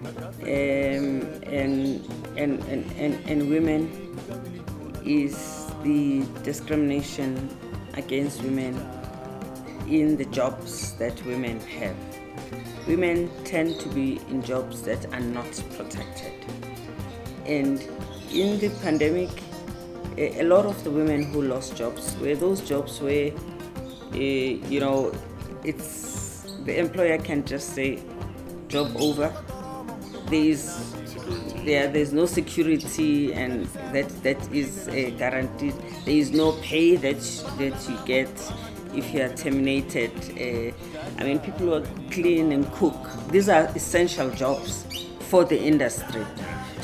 um, 0.04 0.18
and, 0.44 1.24
and, 2.38 2.60
and, 2.64 2.92
and, 2.98 3.30
and 3.30 3.50
women 3.50 3.90
is 5.06 5.68
the 5.84 6.26
discrimination 6.44 7.50
against 7.96 8.42
women 8.44 8.76
in 9.88 10.18
the 10.18 10.26
jobs 10.26 10.94
that 10.94 11.24
women 11.26 11.60
have 11.62 11.96
women 12.88 13.30
tend 13.44 13.80
to 13.80 13.90
be 13.90 14.20
in 14.30 14.42
jobs 14.42 14.82
that 14.84 15.06
are 15.14 15.20
not 15.20 15.52
protected. 15.78 16.34
And 17.46 17.82
in 18.32 18.60
the 18.60 18.70
pandemic, 18.82 19.30
a, 20.18 20.44
lot 20.44 20.66
of 20.66 20.84
the 20.84 20.92
women 20.92 21.24
who 21.24 21.42
lost 21.42 21.76
jobs 21.76 22.16
were 22.18 22.36
those 22.36 22.62
jobs 22.62 23.00
where, 23.02 23.32
uh, 23.32 24.18
you 24.18 24.80
know, 24.80 25.14
it's 25.64 26.54
the 26.66 26.78
employer 26.78 27.18
can 27.18 27.46
just 27.46 27.74
say, 27.74 28.00
job 28.68 28.92
over. 28.98 29.34
There's 30.28 30.94
there, 31.66 31.88
there's 31.88 32.14
no 32.14 32.26
security 32.26 33.34
and 33.34 33.66
that 33.94 34.10
that 34.24 34.54
is 34.54 34.88
uh, 34.88 35.12
guaranteed. 35.18 35.74
There 36.06 36.16
is 36.16 36.32
no 36.32 36.54
pay 36.62 36.96
that 36.98 37.22
that 37.58 37.90
you 37.90 37.98
get 38.06 38.30
if 38.94 39.14
you 39.14 39.24
are 39.24 39.30
terminated. 39.30 40.12
Uh, 40.32 40.74
I 41.20 41.24
mean, 41.24 41.40
people 41.40 41.80
who 41.80 42.10
clean 42.10 42.52
and 42.52 42.72
cook. 42.74 42.96
These 43.30 43.50
are 43.50 43.66
essential 43.76 44.30
jobs 44.32 44.86
for 45.30 45.46
the 45.46 45.60
industry. 45.60 46.26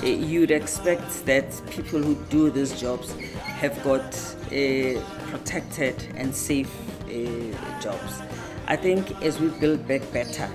Uh, 0.03 0.05
you'd 0.05 0.51
expect 0.51 1.25
that 1.25 1.61
people 1.69 2.01
who 2.01 2.15
do 2.29 2.49
these 2.49 2.79
jobs 2.79 3.13
have 3.61 3.81
got 3.83 4.05
uh, 4.47 5.01
protected 5.31 5.95
and 6.15 6.33
safe 6.33 6.71
uh, 7.09 7.81
jobs. 7.81 8.21
I 8.67 8.75
think 8.75 9.21
as 9.23 9.39
we 9.39 9.47
build 9.47 9.87
back 9.87 10.01
better, 10.13 10.49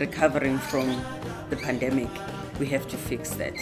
recovering 0.00 0.58
from 0.58 1.00
the 1.50 1.56
pandemic, 1.56 2.10
we 2.58 2.66
have 2.66 2.86
to 2.88 2.96
fix 2.96 3.30
that 3.30 3.56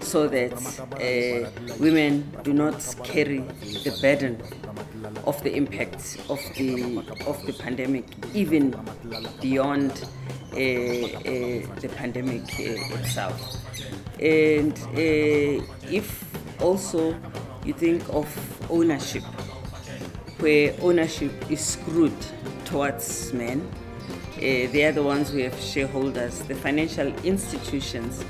so 0.00 0.26
that 0.28 0.52
uh, 0.94 1.50
women 1.78 2.30
do 2.42 2.52
not 2.52 2.74
carry 3.04 3.40
the 3.84 3.96
burden 4.00 4.40
of 5.24 5.42
the 5.42 5.54
impact 5.54 6.18
of 6.28 6.40
the 6.56 6.98
of 7.26 7.44
the 7.46 7.52
pandemic, 7.52 8.04
even 8.34 8.74
beyond 9.40 9.92
uh, 10.52 10.56
uh, 10.56 10.58
the 11.80 11.90
pandemic 11.96 12.42
uh, 12.42 12.98
itself. 12.98 13.56
And 14.18 14.72
uh, 14.94 15.64
if 15.90 16.24
also 16.60 17.14
you 17.64 17.72
think 17.72 18.02
of 18.08 18.26
ownership, 18.70 19.22
where 20.40 20.74
ownership 20.80 21.32
is 21.50 21.60
screwed 21.64 22.20
towards 22.64 23.32
men, 23.32 23.70
they 24.40 24.84
are 24.84 24.92
the 24.92 25.02
ones 25.02 25.30
who 25.30 25.38
have 25.38 25.58
shareholders. 25.60 26.40
The 26.40 26.54
financial 26.54 27.08
institutions 27.24 28.24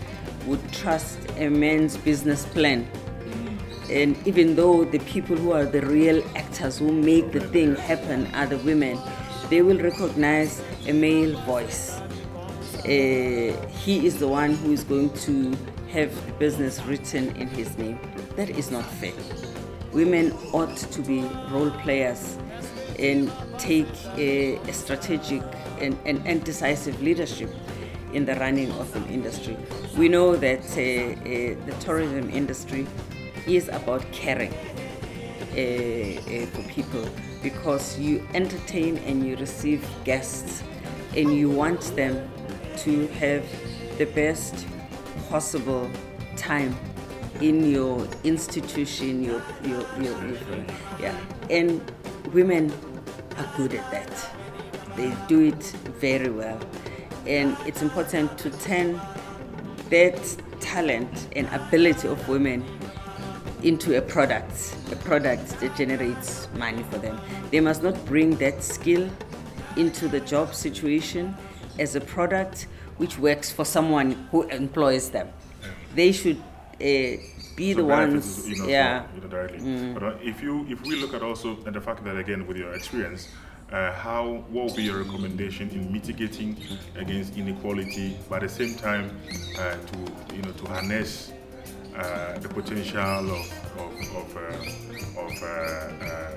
would 0.47 0.61
trust 0.73 1.19
a 1.37 1.49
man's 1.49 1.97
business 1.97 2.45
plan 2.47 2.89
and 3.91 4.17
even 4.27 4.55
though 4.55 4.85
the 4.85 5.01
people 5.01 5.37
who 5.37 5.53
are 5.53 5.65
the 5.65 5.83
real 5.83 6.23
actors 6.37 6.79
who 6.79 6.93
make 6.93 7.33
the 7.33 7.41
thing 7.41 7.75
happen 7.75 8.33
are 8.35 8.47
the 8.47 8.59
women, 8.59 8.97
they 9.49 9.63
will 9.63 9.79
recognize 9.79 10.63
a 10.87 10.93
male 10.93 11.37
voice. 11.41 11.99
Uh, 12.85 13.53
he 13.69 14.07
is 14.07 14.19
the 14.19 14.29
one 14.29 14.55
who 14.55 14.73
is 14.73 14.85
going 14.85 15.13
to 15.15 15.53
have 15.91 16.15
the 16.27 16.33
business 16.35 16.81
written 16.85 17.35
in 17.35 17.49
his 17.49 17.77
name. 17.79 17.99
That 18.37 18.49
is 18.51 18.71
not 18.71 18.85
fair. 18.85 19.13
Women 19.93 20.33
ought 20.53 20.77
to 20.77 21.03
be 21.03 21.23
role 21.51 21.71
players 21.83 22.39
and 22.97 23.31
take 23.59 23.89
a, 24.17 24.55
a 24.57 24.73
strategic 24.73 25.43
and, 25.81 25.97
and, 26.05 26.27
and, 26.27 26.45
decisive 26.45 27.01
leadership 27.03 27.51
in 28.13 28.25
the 28.25 28.35
running 28.37 28.71
of 28.73 28.93
the 28.93 29.05
industry. 29.13 29.57
We 29.97 30.09
know 30.09 30.37
that 30.37 30.61
uh, 30.61 30.81
uh, 30.81 31.67
the 31.67 31.77
tourism 31.81 32.31
industry 32.31 32.87
is 33.47 33.69
about 33.69 34.05
caring 34.13 34.53
uh, 34.53 35.57
uh, 35.57 36.47
for 36.47 36.63
people 36.69 37.09
because 37.43 37.99
you 37.99 38.27
entertain 38.35 38.99
and 38.99 39.27
you 39.27 39.37
receive 39.37 39.87
guests 40.05 40.63
and 41.17 41.35
you 41.35 41.51
want 41.51 41.81
them 41.97 42.31
to 42.79 43.07
have 43.09 43.45
the 43.99 44.05
best 44.07 44.67
possible 45.29 45.91
time 46.37 46.77
in 47.41 47.71
your 47.71 48.07
institution 48.25 49.23
your, 49.23 49.43
your, 49.65 49.81
your, 50.01 50.27
your 50.27 50.39
yeah 51.01 51.19
and 51.49 51.91
women 52.33 52.71
are 53.39 53.51
good 53.57 53.75
at 53.75 53.91
that 53.91 54.40
they 55.01 55.17
do 55.29 55.41
it 55.41 55.63
very 55.99 56.29
well 56.29 56.61
and 57.27 57.57
it's 57.67 57.81
important 57.81 58.37
to 58.39 58.51
turn 58.51 59.01
that 59.89 60.19
talent 60.61 61.29
and 61.37 61.49
ability 61.49 62.07
of 62.07 62.29
women 62.29 62.65
into 63.63 63.97
a 63.97 64.03
product, 64.03 64.75
a 64.93 64.97
product 64.97 65.49
that 65.61 65.75
generates 65.77 66.49
money 66.55 66.83
for 66.91 66.99
them. 66.99 67.21
They 67.51 67.61
must 67.61 67.83
not 67.83 68.03
bring 68.07 68.37
that 68.37 68.63
skill 68.63 69.11
into 69.77 70.09
the 70.09 70.21
job 70.21 70.55
situation 70.55 71.37
as 71.79 71.95
a 71.95 72.01
product 72.01 72.67
which 72.97 73.19
works 73.19 73.51
for 73.51 73.65
someone 73.65 74.13
who 74.31 74.43
employs 74.45 75.11
them. 75.11 75.29
They 75.95 76.13
should 76.13 76.39
uh, 76.39 77.21
be 77.57 77.73
so 77.73 77.79
the 77.79 77.85
ones, 77.85 78.49
you 78.49 78.57
know, 78.57 78.69
yeah. 78.69 79.03
So, 79.03 79.09
you 79.15 79.21
know, 79.23 79.29
directly. 79.29 79.59
Mm. 79.59 79.95
But 79.95 80.03
uh, 80.03 80.15
if 80.23 80.43
you 80.43 80.67
if 80.69 80.81
we 80.83 80.97
look 80.97 81.15
at 81.15 81.23
also 81.23 81.59
at 81.67 81.73
the 81.73 81.81
fact 81.81 82.05
that 82.05 82.17
again 82.17 82.47
with 82.47 82.57
your 82.57 82.73
experience, 82.73 83.29
uh, 83.73 83.93
how 83.93 84.45
what 84.51 84.67
would 84.67 84.77
be 84.77 84.83
your 84.83 85.03
recommendation 85.03 85.71
in 85.71 85.93
mitigating 85.93 86.57
against 86.97 87.37
inequality, 87.37 88.17
but 88.29 88.43
at 88.43 88.49
the 88.49 88.55
same 88.55 88.75
time 88.77 89.11
uh, 89.59 89.77
to 89.77 90.35
you 90.35 90.43
know 90.43 90.53
to 90.53 90.67
harness 90.67 91.33
uh, 91.97 92.39
the 92.39 92.49
potential 92.49 93.01
of, 93.01 93.53
of, 93.79 93.93
of, 94.17 94.37
uh, 94.37 95.21
of 95.21 95.43
uh, 95.43 95.47
uh, 95.47 96.37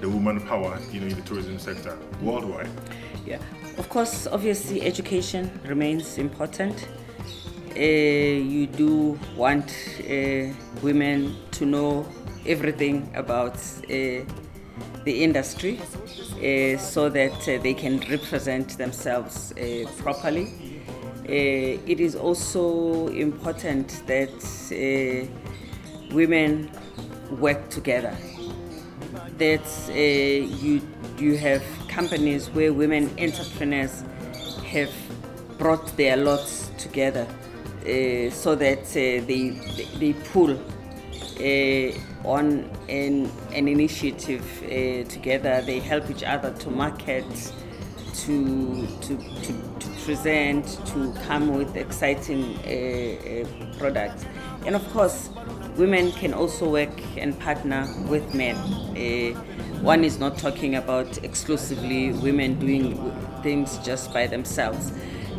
the 0.00 0.08
woman 0.08 0.38
power, 0.42 0.78
you 0.92 1.00
know, 1.00 1.06
in 1.06 1.16
the 1.16 1.22
tourism 1.22 1.58
sector 1.58 1.98
worldwide? 2.20 2.68
Yeah, 3.26 3.38
of 3.78 3.88
course, 3.88 4.26
obviously, 4.26 4.82
education 4.82 5.50
remains 5.64 6.18
important. 6.18 6.86
You 7.74 8.66
do 8.66 9.18
want 9.34 9.74
women 10.82 11.36
to 11.52 11.66
know 11.66 12.06
everything 12.46 13.10
about 13.14 13.58
the 15.06 15.22
industry 15.22 15.78
uh, 15.78 16.76
so 16.78 17.08
that 17.08 17.32
uh, 17.48 17.62
they 17.62 17.72
can 17.72 18.00
represent 18.10 18.76
themselves 18.76 19.52
uh, 19.52 19.86
properly. 20.02 20.52
it 21.26 22.00
is 22.00 22.14
also 22.14 23.08
important 23.08 24.02
that 24.06 24.36
women 26.12 26.70
work 27.40 27.68
together. 27.70 28.14
That 29.38 29.66
you 30.62 30.80
you 31.18 31.36
have 31.38 31.62
companies 31.88 32.48
where 32.56 32.72
women 32.72 33.04
entrepreneurs 33.18 34.04
have 34.72 34.94
brought 35.58 35.86
their 35.96 36.16
lots 36.16 36.70
together 36.78 37.26
so 38.30 38.54
that 38.54 38.84
they, 38.92 39.50
they 40.00 40.12
pull 40.32 40.52
on 42.26 42.70
an, 42.88 43.30
an 43.52 43.68
initiative 43.68 44.44
uh, 44.64 45.08
together. 45.08 45.62
They 45.62 45.78
help 45.78 46.10
each 46.10 46.22
other 46.22 46.52
to 46.52 46.70
market, 46.70 47.24
to, 48.14 48.86
to, 48.86 49.16
to, 49.16 49.78
to 49.78 49.88
present, 50.04 50.66
to 50.86 51.14
come 51.26 51.56
with 51.56 51.76
exciting 51.76 52.56
uh, 52.58 53.44
uh, 53.44 53.78
products. 53.78 54.24
And 54.66 54.74
of 54.74 54.86
course, 54.92 55.30
women 55.76 56.12
can 56.12 56.34
also 56.34 56.68
work 56.68 56.90
and 57.16 57.38
partner 57.38 57.86
with 58.08 58.34
men. 58.34 58.56
one 59.82 60.04
is 60.04 60.18
not 60.18 60.38
talking 60.38 60.74
about 60.74 61.22
exclusively 61.22 62.12
women 62.12 62.58
doing 62.58 63.12
things 63.42 63.78
just 63.78 64.12
by 64.12 64.26
themselves 64.26 64.92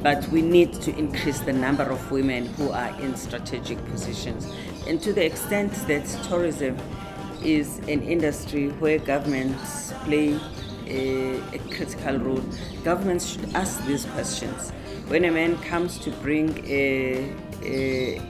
but 0.03 0.27
we 0.29 0.41
need 0.41 0.73
to 0.73 0.95
increase 0.97 1.39
the 1.39 1.53
number 1.53 1.83
of 1.83 2.11
women 2.11 2.45
who 2.45 2.69
are 2.69 2.89
in 3.01 3.15
strategic 3.15 3.83
positions. 3.85 4.47
And 4.87 5.01
to 5.01 5.11
the 5.11 5.25
extent 5.25 5.73
that 5.87 6.05
tourism 6.29 6.77
is 7.43 7.79
an 7.79 8.01
industry 8.01 8.69
where 8.79 8.99
governments 8.99 9.91
play 10.05 10.39
a, 10.87 11.39
a 11.53 11.59
critical 11.75 12.17
role, 12.17 12.43
governments 12.85 13.25
should 13.25 13.53
ask 13.53 13.85
these 13.85 14.05
questions. 14.05 14.71
When 15.09 15.25
a 15.25 15.31
man 15.31 15.57
comes 15.57 15.99
to 15.99 16.11
bring 16.11 16.65
a, 16.65 17.29
a, 17.63 18.21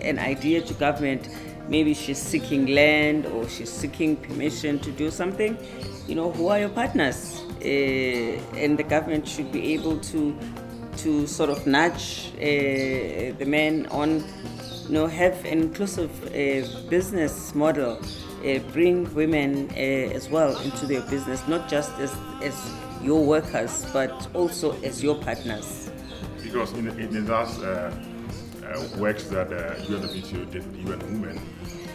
an 0.00 0.20
idea 0.20 0.62
to 0.62 0.74
government, 0.74 1.28
maybe 1.68 1.94
she's 1.94 2.22
seeking 2.22 2.66
land 2.66 3.26
or 3.26 3.48
she's 3.48 3.70
seeking 3.70 4.14
permission 4.16 4.78
to 4.78 4.92
do 4.92 5.10
something, 5.10 5.58
you 6.06 6.14
know, 6.14 6.30
who 6.30 6.46
are 6.46 6.60
your 6.60 6.68
partners? 6.68 7.42
Uh, 7.60 7.64
and 8.56 8.78
the 8.78 8.84
government 8.84 9.26
should 9.26 9.50
be 9.50 9.74
able 9.74 9.98
to 9.98 10.38
to 10.98 11.26
sort 11.26 11.50
of 11.50 11.66
nudge 11.66 12.32
uh, 12.34 12.40
the 13.38 13.44
men 13.46 13.86
on, 13.90 14.24
you 14.86 14.90
know, 14.90 15.06
have 15.06 15.44
an 15.44 15.62
inclusive 15.62 16.10
uh, 16.26 16.88
business 16.88 17.54
model, 17.54 18.00
uh, 18.44 18.58
bring 18.72 19.12
women 19.14 19.70
uh, 19.70 19.74
as 19.74 20.28
well 20.28 20.58
into 20.60 20.86
their 20.86 21.02
business, 21.02 21.46
not 21.46 21.68
just 21.68 21.92
as, 21.98 22.14
as 22.42 22.72
your 23.02 23.24
workers, 23.24 23.86
but 23.92 24.28
also 24.34 24.72
as 24.82 25.02
your 25.02 25.14
partners. 25.22 25.90
Because 26.42 26.72
in, 26.72 26.88
in 26.98 27.12
the 27.12 27.32
last 27.32 27.60
uh, 27.60 27.92
uh, 28.64 28.88
works 28.98 29.24
that 29.24 29.52
uh, 29.52 29.74
UNWTO 29.84 30.50
did, 30.50 30.64
UN 30.86 30.98
Women, 31.20 31.40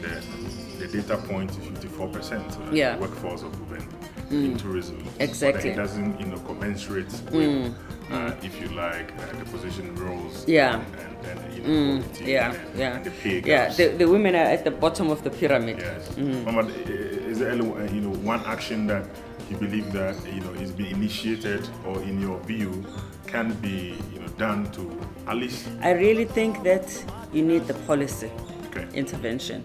the, 0.02 0.86
the 0.86 1.02
data 1.02 1.18
point 1.18 1.52
is 1.52 1.58
54% 1.58 2.74
yeah. 2.74 2.98
workforce 2.98 3.42
of 3.42 3.70
women 3.70 3.88
mm. 4.30 4.46
in 4.46 4.58
tourism. 4.58 5.04
Exactly. 5.20 5.62
But 5.62 5.70
it 5.70 5.76
doesn't, 5.76 6.20
you 6.20 6.28
know, 6.28 6.38
commensurate 6.40 7.12
with 7.32 7.50
mm 7.50 7.74
uh, 8.12 8.32
if 8.42 8.60
you 8.62 8.68
like, 8.70 9.12
uh, 9.20 9.38
the 9.38 9.46
position 9.46 9.96
roles. 9.96 10.48
Yeah. 10.48 10.82
And, 11.00 11.28
and, 11.28 11.54
you 11.54 11.62
know, 11.62 11.70
mm, 11.70 12.28
yeah, 12.28 12.54
and, 12.54 12.80
yeah. 12.80 12.96
And 12.96 13.06
the 13.06 13.42
Yeah, 13.46 13.74
the, 13.74 13.88
the 13.90 14.06
women 14.06 14.36
are 14.36 14.50
at 14.56 14.64
the 14.64 14.72
bottom 14.72 15.10
of 15.10 15.24
the 15.24 15.30
pyramid. 15.30 15.80
Yes. 15.80 16.10
Mm. 16.10 16.46
Mama, 16.46 16.68
is 16.68 17.40
there 17.40 17.52
uh, 17.52 17.56
you 17.56 18.02
know 18.02 18.16
one 18.20 18.42
action 18.46 18.88
that 18.88 19.06
you 19.50 19.58
believe 19.58 19.92
that 19.94 20.16
you 20.34 20.42
know 20.42 20.52
is 20.54 20.72
being 20.72 20.92
initiated 20.92 21.68
or 21.86 22.02
in 22.02 22.20
your 22.22 22.40
view 22.42 22.86
can 23.28 23.54
be 23.56 23.96
you 24.14 24.20
know 24.20 24.28
done 24.38 24.72
to 24.72 25.00
at 25.28 25.38
least? 25.38 25.68
I 25.82 25.92
really 25.92 26.26
think 26.26 26.64
that 26.64 26.86
you 27.32 27.42
need 27.42 27.66
the 27.68 27.74
policy 27.86 28.32
okay. 28.68 28.88
intervention 28.94 29.64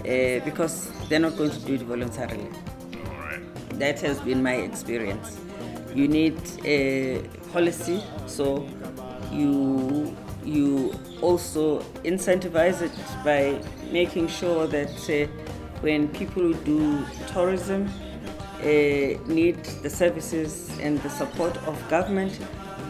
uh, 0.00 0.44
because 0.44 0.90
they're 1.08 1.20
not 1.20 1.36
going 1.36 1.50
to 1.50 1.58
do 1.60 1.74
it 1.74 1.82
voluntarily. 1.82 2.48
All 3.06 3.18
right. 3.18 3.42
That 3.78 4.00
has 4.00 4.20
been 4.20 4.42
my 4.42 4.54
experience. 4.54 5.38
You 5.94 6.08
need 6.08 6.38
a 6.64 7.22
policy, 7.52 8.02
so 8.26 8.66
you 9.30 10.16
you 10.44 10.92
also 11.20 11.80
incentivize 12.04 12.82
it 12.82 12.92
by 13.24 13.60
making 13.92 14.28
sure 14.28 14.66
that 14.66 14.90
uh, 15.08 15.30
when 15.80 16.08
people 16.08 16.52
do 16.52 17.04
tourism 17.28 17.88
uh, 18.60 18.66
need 19.26 19.62
the 19.82 19.90
services 19.90 20.70
and 20.80 21.00
the 21.02 21.10
support 21.10 21.56
of 21.66 21.76
government, 21.88 22.38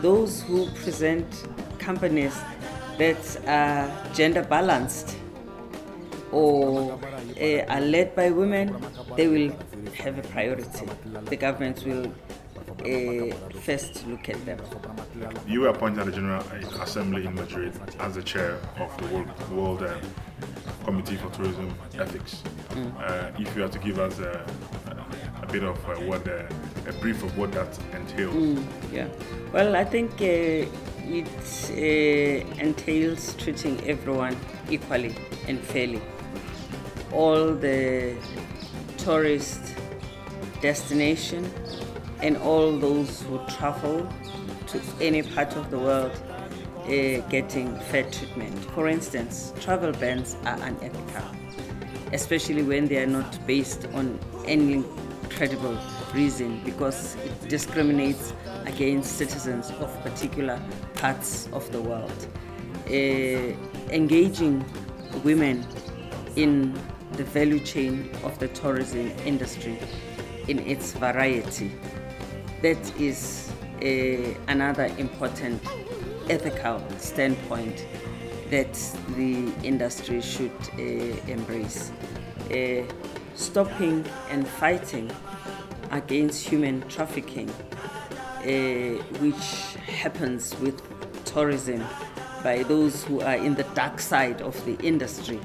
those 0.01 0.43
who 0.43 0.67
present 0.83 1.27
companies 1.79 2.39
that 2.99 3.23
are 3.47 3.91
gender 4.15 4.43
balanced 4.43 5.17
or 6.31 6.93
uh, 7.41 7.65
are 7.69 7.81
led 7.81 8.15
by 8.15 8.31
women, 8.31 8.75
they 9.17 9.29
will 9.29 9.51
have 9.95 10.19
a 10.19 10.23
priority. 10.29 10.87
The 11.25 11.37
government 11.37 11.85
will 11.85 12.13
uh, 12.85 13.61
first 13.61 14.07
look 14.07 14.29
at 14.29 14.45
them. 14.45 14.61
You 15.47 15.63
were 15.63 15.69
appointed 15.69 16.01
at 16.01 16.07
the 16.07 16.13
General 16.13 16.43
Assembly 16.81 17.27
in 17.27 17.35
Madrid 17.35 17.73
as 18.01 18.15
the 18.15 18.23
chair 18.23 18.59
of 18.79 18.97
the 18.99 19.07
World, 19.15 19.51
World 19.51 19.83
uh, 19.83 19.95
Committee 20.85 21.17
for 21.17 21.31
Tourism 21.31 21.75
Ethics. 21.99 22.43
Mm. 22.71 22.93
Uh, 22.99 23.41
if 23.41 23.55
you 23.57 23.63
had 23.63 23.73
to 23.73 23.79
give 23.79 23.99
us 23.99 24.19
a, 24.19 24.45
a 25.43 25.47
bit 25.53 25.63
of 25.63 25.77
uh, 25.89 25.95
what 26.07 26.27
uh, 26.29 26.45
a 26.87 26.93
brief 27.01 27.23
of 27.23 27.37
what 27.39 27.53
that 27.53 27.79
entails. 27.95 28.35
Mm, 28.35 28.65
yeah. 28.93 29.09
Well, 29.53 29.77
I 29.77 29.85
think 29.85 30.13
uh, 30.21 30.67
it 31.05 31.29
uh, 31.71 32.61
entails 32.61 33.35
treating 33.35 33.81
everyone 33.89 34.37
equally 34.71 35.15
and 35.49 35.61
fairly. 35.61 36.01
All 37.13 37.55
the 37.55 38.17
tourist 38.97 39.61
destination 40.61 41.45
and 42.23 42.37
all 42.39 42.79
those 42.79 43.23
who 43.23 43.39
travel 43.49 44.09
to 44.69 44.81
any 45.01 45.23
part 45.23 45.57
of 45.57 45.71
the 45.71 45.79
world 45.79 46.13
uh, 46.85 47.21
getting 47.29 47.77
fair 47.91 48.05
treatment. 48.11 48.57
For 48.71 48.89
instance, 48.89 49.53
travel 49.61 49.93
bans 49.93 50.37
are 50.45 50.57
unethical, 50.63 51.25
especially 52.13 52.63
when 52.63 52.87
they 52.87 53.03
are 53.03 53.07
not 53.07 53.47
based 53.47 53.87
on 53.93 54.19
any 54.47 54.85
credible 55.31 55.79
reason 56.15 56.61
because 56.65 57.17
it 57.17 57.49
discriminates 57.49 58.33
against 58.67 59.17
citizens 59.17 59.71
of 59.81 60.03
particular 60.03 60.61
parts 60.95 61.49
of 61.53 61.71
the 61.73 61.81
world. 61.81 62.27
Uh, 62.87 63.55
engaging 63.93 64.65
women 65.25 65.67
in 66.37 66.73
the 67.13 67.25
value 67.25 67.61
chain 67.61 68.11
of 68.25 68.39
the 68.39 68.49
tourism 68.49 69.11
industry 69.25 69.79
in 70.49 70.59
its 70.61 70.93
variety 70.93 71.71
that 72.63 73.01
is 73.01 73.51
a, 73.81 74.37
another 74.49 74.87
important 74.97 75.61
ethical 76.31 76.81
standpoint 76.99 77.87
that 78.51 78.73
the 79.17 79.53
industry 79.65 80.21
should 80.21 80.53
uh, 80.75 80.83
embrace. 81.27 81.91
Uh, 82.51 82.83
stopping 83.35 84.05
and 84.31 84.47
fighting 84.47 85.11
against 85.91 86.47
human 86.47 86.87
trafficking, 86.89 87.49
uh, 87.49 89.03
which 89.21 89.75
happens 89.87 90.57
with 90.61 90.81
tourism 91.25 91.83
by 92.45 92.63
those 92.65 93.05
who 93.05 93.21
are 93.21 93.37
in 93.37 93.55
the 93.55 93.65
dark 93.75 94.01
side 94.01 94.43
of 94.43 94.55
the 94.65 94.77
industry. 94.87 95.41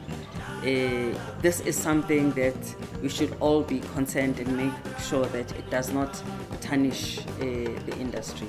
Uh, 0.59 1.17
this 1.41 1.59
is 1.61 1.77
something 1.77 2.31
that 2.31 2.55
we 3.01 3.09
should 3.09 3.35
all 3.39 3.61
be 3.61 3.79
concerned 3.93 4.39
and 4.39 4.57
make 4.57 4.99
sure 4.99 5.25
that 5.27 5.51
it 5.53 5.69
does 5.69 5.93
not 5.93 6.21
tarnish 6.67 7.19
uh, 7.19 7.23
the 7.39 7.95
industry. 7.99 8.47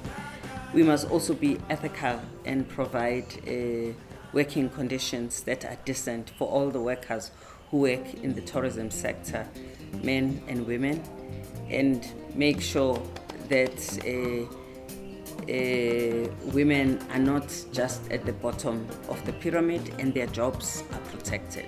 We 0.74 0.83
must 0.83 1.11
also 1.11 1.35
be 1.35 1.59
ethical 1.70 2.20
and 2.44 2.68
provide 2.68 3.26
uh, 3.46 3.94
working 4.33 4.68
conditions 4.70 5.42
that 5.42 5.64
are 5.64 5.76
decent 5.85 6.31
for 6.31 6.48
all 6.48 6.70
the 6.70 6.81
workers 6.81 7.31
who 7.70 7.78
work 7.78 8.14
in 8.22 8.35
the 8.35 8.42
tourism 8.42 8.90
sector, 8.90 9.46
men 10.02 10.42
and 10.48 10.66
women, 10.66 11.02
and 11.70 12.07
make 12.35 12.61
sure 12.61 13.00
that 13.48 13.78
uh, 14.04 14.44
uh, 15.50 16.52
women 16.52 16.98
are 17.11 17.18
not 17.18 17.48
just 17.72 18.11
at 18.11 18.24
the 18.26 18.33
bottom 18.33 18.87
of 19.09 19.24
the 19.24 19.33
pyramid 19.35 19.94
and 19.98 20.12
their 20.12 20.26
jobs 20.26 20.83
are 20.92 21.00
protected. 21.11 21.66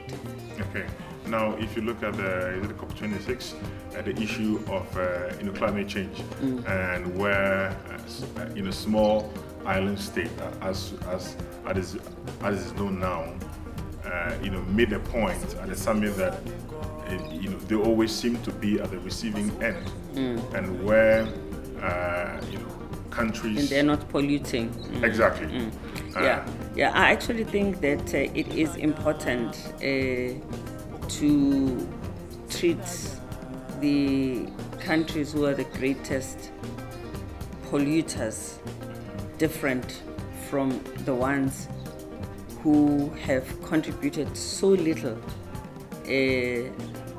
Okay. 0.61 0.87
Now, 1.31 1.53
if 1.59 1.77
you 1.77 1.83
look 1.83 2.03
at 2.03 2.15
the, 2.15 2.49
is 2.59 2.67
it 2.69 2.77
COP26, 2.77 3.55
uh, 3.97 4.03
the 4.03 4.21
issue 4.21 4.61
of 4.69 4.97
uh, 4.97 5.33
you 5.39 5.45
know 5.45 5.53
climate 5.53 5.87
change 5.87 6.19
mm. 6.43 6.69
and 6.69 7.17
where 7.17 7.69
uh, 7.69 8.43
in 8.57 8.67
a 8.67 8.73
small 8.73 9.33
island 9.65 10.01
state, 10.01 10.31
uh, 10.41 10.67
as 10.69 10.95
as 11.09 11.37
as 11.67 11.95
is, 11.95 12.01
as 12.43 12.67
is 12.67 12.73
known 12.73 12.99
now, 12.99 13.33
uh, 14.05 14.35
you 14.43 14.51
know, 14.51 14.61
made 14.63 14.93
a 14.93 14.99
point 14.99 15.55
at 15.63 15.69
the 15.69 15.77
summit 15.77 16.17
that 16.17 16.35
uh, 16.35 17.31
you 17.31 17.51
know 17.51 17.59
they 17.69 17.77
always 17.77 18.11
seem 18.11 18.37
to 18.43 18.51
be 18.51 18.81
at 18.81 18.91
the 18.91 18.99
receiving 18.99 19.51
end, 19.63 19.87
mm. 20.15 20.55
and 20.55 20.83
where 20.83 21.27
you 22.51 22.59
know 22.59 22.67
countries 23.11 23.59
and 23.59 23.69
they're 23.69 23.85
not 23.85 24.09
polluting. 24.09 24.69
Mm. 24.71 25.05
Exactly. 25.05 25.47
Mm. 25.47 25.73
yeah, 26.15 26.45
yeah. 26.75 26.91
I 26.91 27.13
actually 27.13 27.45
think 27.45 27.81
that 27.83 28.15
it 28.15 28.49
is 28.49 28.75
important 28.75 29.55
to 31.19 31.89
treat 32.49 32.79
the 33.81 34.47
countries 34.81 35.33
who 35.33 35.45
are 35.47 35.55
the 35.55 35.65
greatest 35.65 36.51
polluters 37.67 38.59
different 39.39 40.03
from 40.49 40.81
the 41.05 41.15
ones 41.15 41.69
who 42.63 43.09
have 43.27 43.45
contributed 43.63 44.37
so 44.37 44.69
little 44.69 45.17
uh, 46.05 46.69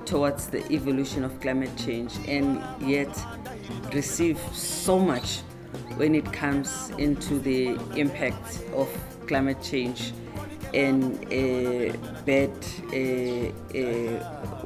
towards 0.06 0.48
the 0.48 0.62
evolution 0.72 1.24
of 1.24 1.40
climate 1.40 1.76
change 1.78 2.14
and 2.28 2.62
yet 2.82 3.18
receive 3.94 4.38
so 4.54 5.00
much 5.00 5.40
when 5.96 6.14
it 6.14 6.32
comes 6.32 6.90
into 6.98 7.40
the 7.40 7.70
impact 7.96 8.64
of 8.76 8.90
climate 9.28 9.62
change 9.62 10.14
Eh, 10.74 10.78
eh, 10.78 10.84
eh, 10.84 10.88
and 10.88 11.04
uh, 11.26 11.98
bad 12.26 12.52
uh, 12.94 13.52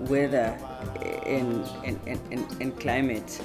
weather 0.07 0.57
and, 1.25 1.65
and, 1.83 1.99
and, 2.31 2.61
and 2.61 2.79
climate. 2.79 3.41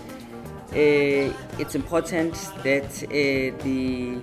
It's 0.72 1.74
important 1.74 2.34
that 2.62 2.90
the 3.10 4.20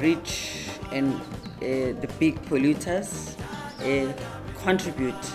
rich 0.00 0.68
and 0.92 1.20
the 1.60 2.08
big 2.18 2.40
polluters 2.42 3.36
contribute 4.62 5.32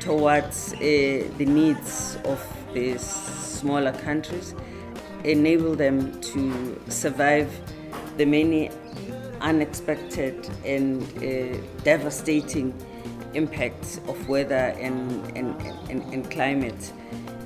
towards 0.00 0.72
the 0.72 1.46
needs 1.46 2.18
of 2.24 2.40
the 2.74 2.98
smaller 2.98 3.92
countries, 3.92 4.54
enable 5.24 5.74
them 5.74 6.20
to 6.20 6.80
survive 6.88 7.50
the 8.16 8.24
many 8.26 8.70
unexpected 9.44 10.48
and 10.64 11.02
uh, 11.18 11.56
devastating 11.84 12.74
impacts 13.34 14.00
of 14.08 14.28
weather 14.28 14.74
and, 14.80 15.36
and, 15.36 15.60
and, 15.90 16.02
and 16.12 16.30
climate. 16.30 16.92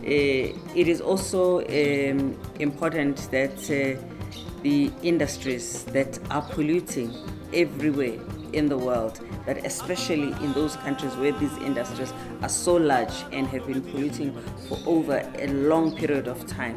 Uh, 0.04 0.54
it 0.74 0.88
is 0.88 1.00
also 1.00 1.60
um, 1.60 2.38
important 2.60 3.16
that 3.30 3.58
uh, 3.70 4.00
the 4.62 4.90
industries 5.02 5.84
that 5.84 6.18
are 6.30 6.42
polluting 6.42 7.12
everywhere 7.52 8.18
in 8.52 8.68
the 8.68 8.78
world, 8.78 9.20
that 9.46 9.64
especially 9.66 10.32
in 10.44 10.52
those 10.52 10.76
countries 10.76 11.14
where 11.16 11.32
these 11.32 11.56
industries 11.58 12.12
are 12.42 12.48
so 12.48 12.76
large 12.76 13.12
and 13.32 13.46
have 13.48 13.66
been 13.66 13.82
polluting 13.82 14.34
for 14.68 14.78
over 14.86 15.30
a 15.38 15.48
long 15.48 15.94
period 15.96 16.28
of 16.28 16.46
time, 16.46 16.76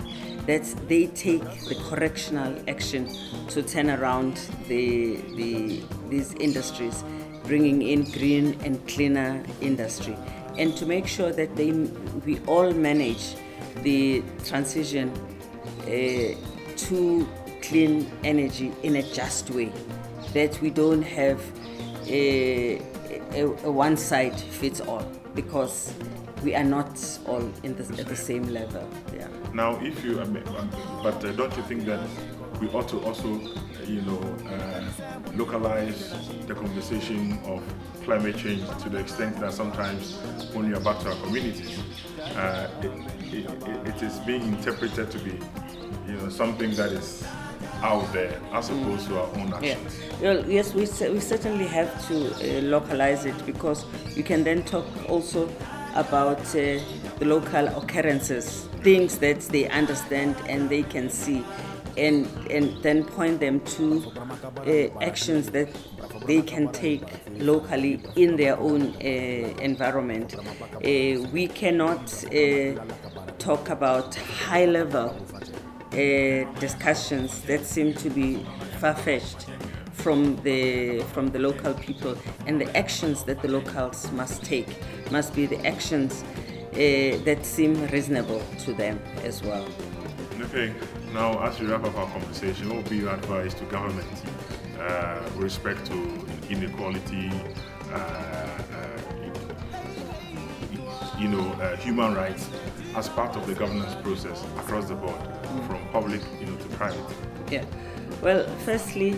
that 0.52 0.66
they 0.90 1.08
take 1.08 1.42
the 1.70 1.76
correctional 1.90 2.54
action 2.68 3.08
to 3.48 3.64
turn 3.64 3.90
around 3.90 4.36
the, 4.68 5.16
the, 5.38 5.82
these 6.10 6.34
industries, 6.34 7.06
bringing 7.46 7.82
in 7.82 8.04
green 8.12 8.60
and 8.66 8.86
cleaner 8.86 9.42
industry, 9.62 10.14
and 10.58 10.76
to 10.76 10.86
make 10.86 11.08
sure 11.08 11.32
that 11.32 11.56
they, 11.56 11.72
we 12.26 12.38
all 12.48 12.70
manage 12.74 13.36
the 13.84 14.22
transition 14.44 15.10
uh, 15.84 16.36
to 16.76 17.26
clean 17.62 18.12
energy 18.26 18.74
in 18.84 18.98
a 18.98 19.04
just 19.14 19.50
way, 19.52 19.72
that 20.34 20.62
we 20.62 20.70
don't 20.70 21.04
have 21.04 21.40
a, 22.08 22.82
a, 23.32 23.44
a 23.64 23.72
one 23.72 23.96
side 23.96 24.38
fits 24.38 24.82
all 24.82 25.10
because 25.34 25.94
we 26.44 26.54
are 26.56 26.66
not 26.78 26.92
all 27.26 27.50
in 27.64 27.74
the, 27.78 27.84
at 28.02 28.08
the 28.10 28.18
same 28.18 28.50
level. 28.50 28.86
Yeah. 29.16 29.31
Now, 29.54 29.78
if 29.82 30.04
you, 30.04 30.16
but 31.04 31.24
uh, 31.26 31.32
don't 31.34 31.56
you 31.58 31.64
think 31.64 31.86
that 31.86 32.00
we 32.62 32.70
ought 32.70 32.88
to 32.90 33.00
also, 33.02 33.28
you 33.86 34.02
know, 34.02 34.20
uh, 34.48 34.84
localize 35.36 36.14
the 36.48 36.54
conversation 36.54 37.40
of 37.46 37.62
climate 38.06 38.38
change 38.38 38.66
to 38.84 38.90
the 38.90 39.00
extent 39.00 39.40
that 39.40 39.54
sometimes 39.54 40.18
when 40.54 40.68
you 40.68 40.76
are 40.76 40.80
back 40.80 41.00
to 41.00 41.10
our 41.10 41.16
communities, 41.24 41.80
uh, 42.36 42.68
it, 42.82 43.34
it, 43.34 43.88
it 43.88 44.04
is 44.04 44.20
being 44.20 44.44
interpreted 44.44 45.12
to 45.12 45.20
be, 45.20 45.32
you 46.08 46.14
know, 46.14 46.30
something 46.30 46.72
that 46.76 46.92
is 46.92 47.26
out 47.84 48.12
there 48.14 48.40
as 48.54 48.70
opposed 48.70 49.06
mm. 49.06 49.10
to 49.10 49.20
our 49.20 49.28
own 49.38 49.54
actions. 49.54 50.00
Yeah. 50.00 50.18
Well, 50.22 50.50
yes, 50.50 50.74
we, 50.74 50.82
we 51.12 51.20
certainly 51.20 51.68
have 51.68 52.08
to 52.08 52.60
uh, 52.60 52.62
localize 52.62 53.26
it 53.26 53.46
because 53.46 53.86
you 54.16 54.24
can 54.24 54.44
then 54.44 54.64
talk 54.64 54.86
also 55.10 55.50
about 55.96 56.40
uh, 56.40 56.80
the 57.20 57.26
local 57.26 57.68
occurrences, 57.68 58.68
things 58.84 59.18
that 59.20 59.40
they 59.42 59.68
understand 59.70 60.36
and 60.48 60.70
they 60.70 60.84
can 60.84 61.10
see, 61.10 61.44
and, 61.98 62.28
and 62.50 62.82
then 62.84 63.04
point 63.04 63.40
them 63.40 63.60
to 63.62 64.12
uh, 64.66 65.04
actions 65.04 65.50
that 65.52 65.70
they 66.26 66.42
can 66.42 66.72
take 66.72 67.04
locally 67.40 68.02
in 68.16 68.36
their 68.38 68.58
own 68.58 68.96
uh, 68.96 69.00
environment. 69.62 70.36
Uh, 70.36 71.22
we 71.32 71.48
cannot 71.48 72.24
uh, 72.26 72.74
talk 73.38 73.70
about 73.70 74.16
high 74.16 74.66
level 74.66 75.16
discussions 76.60 77.42
that 77.42 77.66
seem 77.66 77.94
to 77.94 78.10
be 78.10 78.46
far 78.80 78.96
fetched 78.96 79.48
from 80.02 80.36
the 80.44 81.00
from 81.14 81.28
the 81.28 81.40
local 81.40 81.74
people 81.74 82.18
and 82.48 82.60
the 82.60 82.78
actions 82.78 83.24
that 83.24 83.42
the 83.42 83.48
locals 83.48 84.12
must 84.14 84.44
take 84.44 84.68
must 85.12 85.36
be 85.36 85.46
the 85.46 85.64
actions 85.66 86.24
uh, 86.24 86.31
that 86.72 87.40
seem 87.44 87.86
reasonable 87.88 88.42
to 88.60 88.74
them 88.74 89.00
as 89.24 89.44
well. 89.44 89.68
Okay, 90.42 90.74
now 91.14 91.40
as 91.44 91.60
we 91.60 91.68
wrap 91.68 91.84
up 91.84 91.96
our 91.98 92.08
conversation, 92.08 92.70
what 92.70 92.78
would 92.78 92.90
be 92.90 92.98
your 92.98 93.14
advice 93.14 93.54
to 93.56 93.66
government 93.66 94.24
uh, 94.80 95.20
with 95.36 95.44
respect 95.44 95.86
to 95.86 96.28
inequality, 96.50 97.32
uh, 97.92 97.96
uh 97.96 98.58
you 101.20 101.28
know, 101.28 101.52
uh, 101.62 101.76
human 101.78 102.16
rights 102.16 102.50
as 102.96 103.08
part 103.08 103.36
of 103.36 103.46
the 103.46 103.54
governance 103.54 103.94
process 104.02 104.44
across 104.58 104.88
the 104.88 104.96
board, 104.96 105.22
mm. 105.22 105.68
from 105.68 105.80
public 105.92 106.22
you 106.40 106.48
know, 106.48 106.56
to 106.56 106.68
private? 106.70 107.00
Yeah. 107.52 107.64
Well, 108.22 108.48
firstly, 108.66 109.16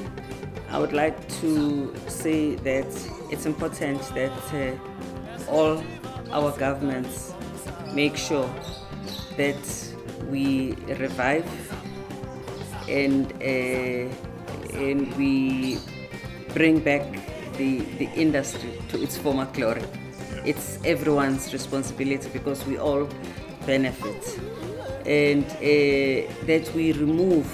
I 0.69 0.79
would 0.79 0.91
like 0.91 1.27
to 1.41 1.93
say 2.07 2.55
that 2.55 2.87
it's 3.31 3.45
important 3.45 4.01
that 4.15 4.53
uh, 4.53 5.51
all 5.51 5.81
our 6.31 6.51
governments 6.57 7.32
make 7.93 8.17
sure 8.17 8.49
that 9.37 9.93
we 10.29 10.73
revive 10.99 11.45
and 12.89 13.31
uh, 13.41 14.77
and 14.77 15.15
we 15.15 15.77
bring 16.53 16.79
back 16.79 17.03
the, 17.57 17.79
the 17.97 18.09
industry 18.15 18.71
to 18.89 19.01
its 19.01 19.17
former 19.17 19.45
glory. 19.53 19.83
It's 20.45 20.79
everyone's 20.83 21.53
responsibility 21.53 22.29
because 22.29 22.65
we 22.65 22.77
all 22.77 23.07
benefit. 23.65 24.39
And 25.05 25.45
uh, 25.45 26.33
that 26.45 26.71
we 26.75 26.93
remove 26.93 27.47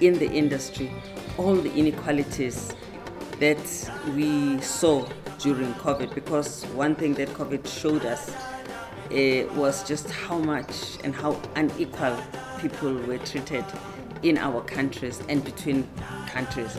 in 0.00 0.18
the 0.18 0.30
industry 0.30 0.92
all 1.38 1.54
the 1.54 1.72
inequalities 1.74 2.74
that 3.40 3.90
we 4.14 4.60
saw 4.60 5.06
during 5.38 5.72
COVID 5.74 6.14
because 6.14 6.64
one 6.74 6.94
thing 6.94 7.14
that 7.14 7.28
COVID 7.30 7.66
showed 7.66 8.04
us 8.04 8.32
uh, 9.10 9.52
was 9.54 9.86
just 9.86 10.10
how 10.10 10.38
much 10.38 10.98
and 11.04 11.14
how 11.14 11.40
unequal 11.56 12.16
people 12.58 12.94
were 12.94 13.18
treated 13.18 13.64
in 14.22 14.38
our 14.38 14.62
countries 14.62 15.22
and 15.28 15.44
between 15.44 15.86
countries. 16.28 16.76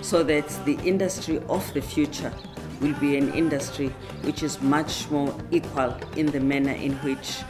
So 0.00 0.22
that 0.24 0.48
the 0.64 0.74
industry 0.84 1.40
of 1.48 1.72
the 1.74 1.80
future 1.82 2.32
will 2.80 2.94
be 2.94 3.16
an 3.16 3.32
industry 3.34 3.88
which 4.22 4.42
is 4.42 4.60
much 4.60 5.10
more 5.10 5.34
equal 5.50 5.96
in 6.16 6.26
the 6.26 6.40
manner 6.40 6.72
in 6.72 6.92
which 6.96 7.40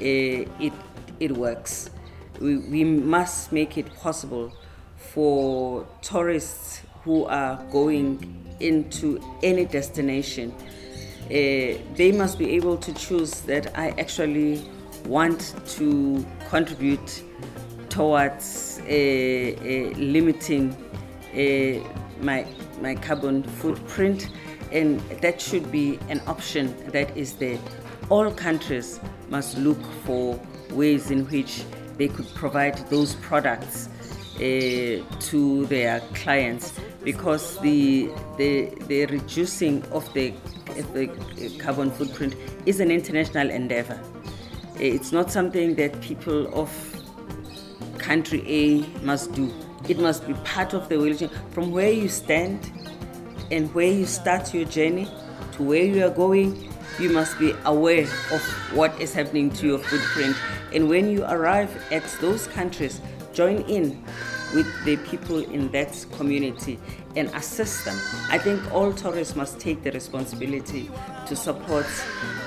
uh, 0.00 0.48
it, 0.60 0.72
it 1.18 1.32
works. 1.32 1.90
We, 2.40 2.56
we 2.56 2.84
must 2.84 3.52
make 3.52 3.76
it 3.76 3.94
possible 3.96 4.52
for 4.96 5.86
tourists 6.02 6.82
who 7.04 7.24
are 7.26 7.62
going 7.70 8.46
into 8.60 9.20
any 9.42 9.64
destination. 9.64 10.54
Uh, 11.30 11.78
they 11.94 12.10
must 12.12 12.38
be 12.38 12.50
able 12.50 12.76
to 12.76 12.92
choose 12.92 13.40
that 13.42 13.78
I 13.78 13.90
actually 14.00 14.68
want 15.06 15.54
to 15.76 16.26
contribute 16.48 17.22
towards 17.88 18.80
uh, 18.80 18.84
uh, 18.84 19.96
limiting 19.96 20.76
my 22.20 22.44
my 22.80 22.94
carbon 22.96 23.42
footprint, 23.42 24.28
and 24.72 25.00
that 25.22 25.40
should 25.40 25.70
be 25.70 25.98
an 26.08 26.20
option 26.26 26.74
that 26.90 27.16
is 27.16 27.34
there. 27.34 27.58
All 28.08 28.30
countries 28.32 28.98
must 29.28 29.56
look 29.58 29.80
for 30.04 30.40
ways 30.72 31.10
in 31.10 31.26
which 31.26 31.62
they 31.96 32.08
could 32.08 32.28
provide 32.34 32.76
those 32.88 33.14
products 33.16 33.88
uh, 34.36 35.04
to 35.20 35.66
their 35.66 36.00
clients 36.14 36.72
because 37.04 37.58
the, 37.60 38.08
the, 38.36 38.72
the 38.88 39.06
reducing 39.06 39.82
of 39.92 40.10
the, 40.14 40.32
the 40.92 41.56
carbon 41.58 41.90
footprint 41.90 42.34
is 42.66 42.80
an 42.80 42.90
international 42.90 43.50
endeavor. 43.50 44.00
Eh, 44.76 44.94
it's 44.94 45.12
not 45.12 45.30
something 45.30 45.74
that 45.76 46.00
people 46.00 46.52
of 46.58 46.70
country 47.98 48.42
A 48.46 48.80
must 49.04 49.32
do. 49.34 49.52
It 49.88 49.98
must 49.98 50.26
be 50.26 50.34
part 50.44 50.74
of 50.74 50.88
the 50.88 50.98
religion. 50.98 51.30
From 51.50 51.70
where 51.70 51.90
you 51.90 52.08
stand 52.08 52.70
and 53.50 53.72
where 53.74 53.90
you 53.90 54.06
start 54.06 54.54
your 54.54 54.64
journey 54.64 55.08
to 55.52 55.62
where 55.62 55.82
you 55.82 56.04
are 56.04 56.10
going, 56.10 56.72
you 56.98 57.10
must 57.10 57.38
be 57.38 57.54
aware 57.64 58.04
of 58.32 58.42
what 58.74 58.98
is 59.00 59.14
happening 59.14 59.50
to 59.50 59.66
your 59.66 59.78
footprint. 59.78 60.36
And 60.72 60.88
when 60.88 61.10
you 61.10 61.24
arrive 61.24 61.70
at 61.90 62.04
those 62.20 62.46
countries, 62.46 63.00
join 63.32 63.62
in 63.62 64.02
with 64.54 64.84
the 64.84 64.96
people 64.98 65.38
in 65.38 65.70
that 65.72 66.06
community 66.12 66.78
and 67.16 67.28
assist 67.34 67.84
them. 67.84 67.96
I 68.30 68.38
think 68.38 68.72
all 68.72 68.92
tourists 68.92 69.36
must 69.36 69.58
take 69.60 69.82
the 69.82 69.92
responsibility 69.92 70.90
to 71.26 71.36
support 71.36 71.86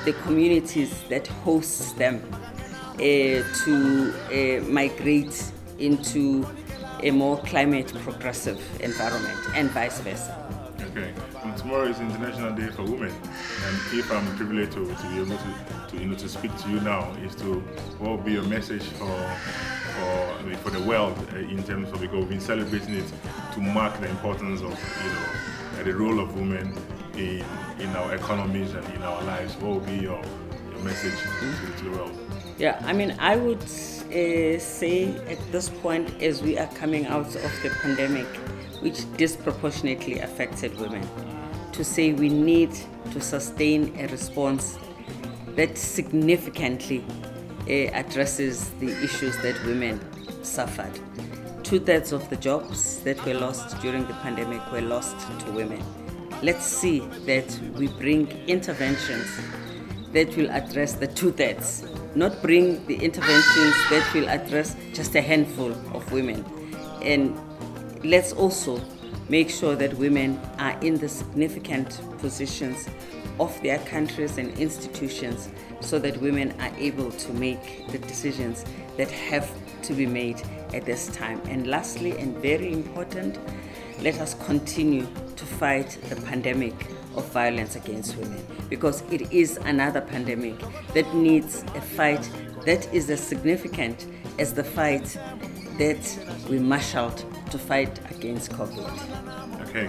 the 0.05 0.13
communities 0.23 1.03
that 1.09 1.27
host 1.27 1.97
them 1.97 2.21
uh, 2.33 2.97
to 2.97 4.13
uh, 4.31 4.63
migrate 4.69 5.51
into 5.79 6.45
a 7.01 7.11
more 7.11 7.37
climate 7.43 7.93
progressive 8.03 8.59
environment 8.81 9.39
and 9.55 9.69
vice 9.71 9.99
versa. 9.99 10.33
Okay. 10.91 11.13
And 11.43 11.57
tomorrow 11.57 11.87
is 11.87 11.99
International 11.99 12.55
Day 12.55 12.67
for 12.69 12.83
Women, 12.83 13.11
and 13.11 13.75
if 13.91 14.09
I'm 14.11 14.25
privileged 14.37 14.71
to, 14.73 14.85
to 14.85 15.07
be 15.09 15.19
able 15.19 15.37
to, 15.37 15.89
to 15.89 15.97
you 15.97 16.05
know 16.07 16.15
to 16.15 16.29
speak 16.29 16.55
to 16.59 16.69
you 16.69 16.79
now, 16.79 17.11
is 17.15 17.35
to 17.35 17.59
what 17.99 18.23
be 18.23 18.31
your 18.31 18.43
message 18.43 18.83
for 18.83 19.05
for 19.93 20.35
I 20.39 20.41
mean, 20.43 20.55
for 20.55 20.69
the 20.69 20.79
world 20.81 21.17
uh, 21.33 21.37
in 21.37 21.61
terms 21.63 21.91
of 21.91 21.99
because 21.99 22.19
we've 22.19 22.29
been 22.29 22.39
celebrating 22.39 22.95
it 22.95 23.11
to 23.53 23.59
mark 23.59 23.99
the 23.99 24.09
importance 24.09 24.61
of 24.61 24.71
you 25.03 25.09
know 25.09 25.81
uh, 25.81 25.83
the 25.83 25.93
role 25.93 26.21
of 26.21 26.33
women 26.33 26.77
in 27.15 27.43
in 27.79 27.89
our 27.97 28.15
economies 28.15 28.73
and 28.73 28.85
in 28.93 29.03
our 29.03 29.21
lives. 29.23 29.55
What 29.57 29.71
will 29.71 29.79
be 29.81 29.97
your 29.97 30.23
your 30.71 30.83
message 30.83 31.19
to, 31.19 31.77
to 31.77 31.83
the 31.83 31.91
world? 31.91 32.17
Yeah, 32.57 32.81
I 32.85 32.93
mean, 32.93 33.17
I 33.19 33.35
would 33.35 33.63
uh, 33.63 34.59
say 34.59 35.13
at 35.27 35.39
this 35.51 35.67
point, 35.67 36.21
as 36.21 36.41
we 36.41 36.57
are 36.57 36.67
coming 36.67 37.05
out 37.07 37.35
of 37.35 37.51
the 37.63 37.69
pandemic, 37.81 38.27
which 38.83 39.11
disproportionately 39.17 40.19
affected 40.19 40.77
women, 40.79 41.07
to 41.71 41.83
say 41.83 42.11
we 42.11 42.29
need 42.29 42.71
to 43.11 43.21
sustain 43.21 43.95
a 43.97 44.07
response 44.07 44.77
that 45.55 45.77
significantly 45.77 47.03
uh, 47.61 47.71
addresses 47.93 48.71
the 48.81 48.91
issues 49.03 49.35
that 49.41 49.55
women 49.65 49.99
suffered. 50.43 50.99
Two 51.63 51.79
thirds 51.79 52.11
of 52.11 52.29
the 52.29 52.35
jobs 52.35 52.99
that 53.03 53.23
were 53.25 53.33
lost 53.33 53.79
during 53.81 54.05
the 54.05 54.13
pandemic 54.15 54.61
were 54.71 54.81
lost 54.81 55.17
to 55.39 55.51
women. 55.51 55.81
Let's 56.41 56.65
see 56.65 56.99
that 57.25 57.57
we 57.77 57.87
bring 57.87 58.27
interventions 58.47 59.39
that 60.11 60.35
will 60.35 60.51
address 60.51 60.93
the 60.93 61.07
two 61.07 61.31
thirds, 61.31 61.87
not 62.15 62.41
bring 62.41 62.85
the 62.87 62.95
interventions 62.95 63.75
that 63.89 64.11
will 64.13 64.27
address 64.27 64.75
just 64.93 65.15
a 65.15 65.21
handful 65.21 65.71
of 65.95 66.11
women. 66.11 66.43
And 67.01 67.39
let's 68.03 68.33
also 68.33 68.81
make 69.29 69.49
sure 69.49 69.75
that 69.75 69.93
women 69.95 70.39
are 70.59 70.77
in 70.81 70.97
the 70.97 71.07
significant 71.07 71.99
positions 72.19 72.89
of 73.39 73.59
their 73.61 73.79
countries 73.79 74.37
and 74.37 74.57
institutions 74.59 75.49
so 75.79 75.97
that 75.99 76.17
women 76.21 76.53
are 76.59 76.71
able 76.77 77.11
to 77.11 77.33
make 77.33 77.87
the 77.91 77.97
decisions 77.97 78.65
that 78.97 79.09
have 79.09 79.49
to 79.81 79.93
be 79.93 80.05
made 80.05 80.41
at 80.73 80.85
this 80.85 81.07
time. 81.07 81.41
And 81.45 81.67
lastly, 81.67 82.11
and 82.17 82.37
very 82.37 82.71
important, 82.71 83.39
let 84.01 84.19
us 84.19 84.33
continue 84.45 85.07
to 85.35 85.45
fight 85.45 85.97
the 86.09 86.15
pandemic 86.15 86.73
of 87.15 87.25
violence 87.31 87.75
against 87.75 88.17
women 88.17 88.45
because 88.69 89.01
it 89.11 89.31
is 89.31 89.57
another 89.57 90.01
pandemic 90.01 90.55
that 90.93 91.13
needs 91.13 91.63
a 91.75 91.81
fight 91.81 92.29
that 92.65 92.91
is 92.93 93.09
as 93.09 93.21
significant 93.21 94.07
as 94.39 94.53
the 94.53 94.63
fight 94.63 95.17
that 95.77 96.19
we 96.49 96.59
marshaled 96.59 97.23
to 97.53 97.59
fight 97.59 97.99
against 98.09 98.51
COVID. 98.51 99.69
Okay, 99.69 99.87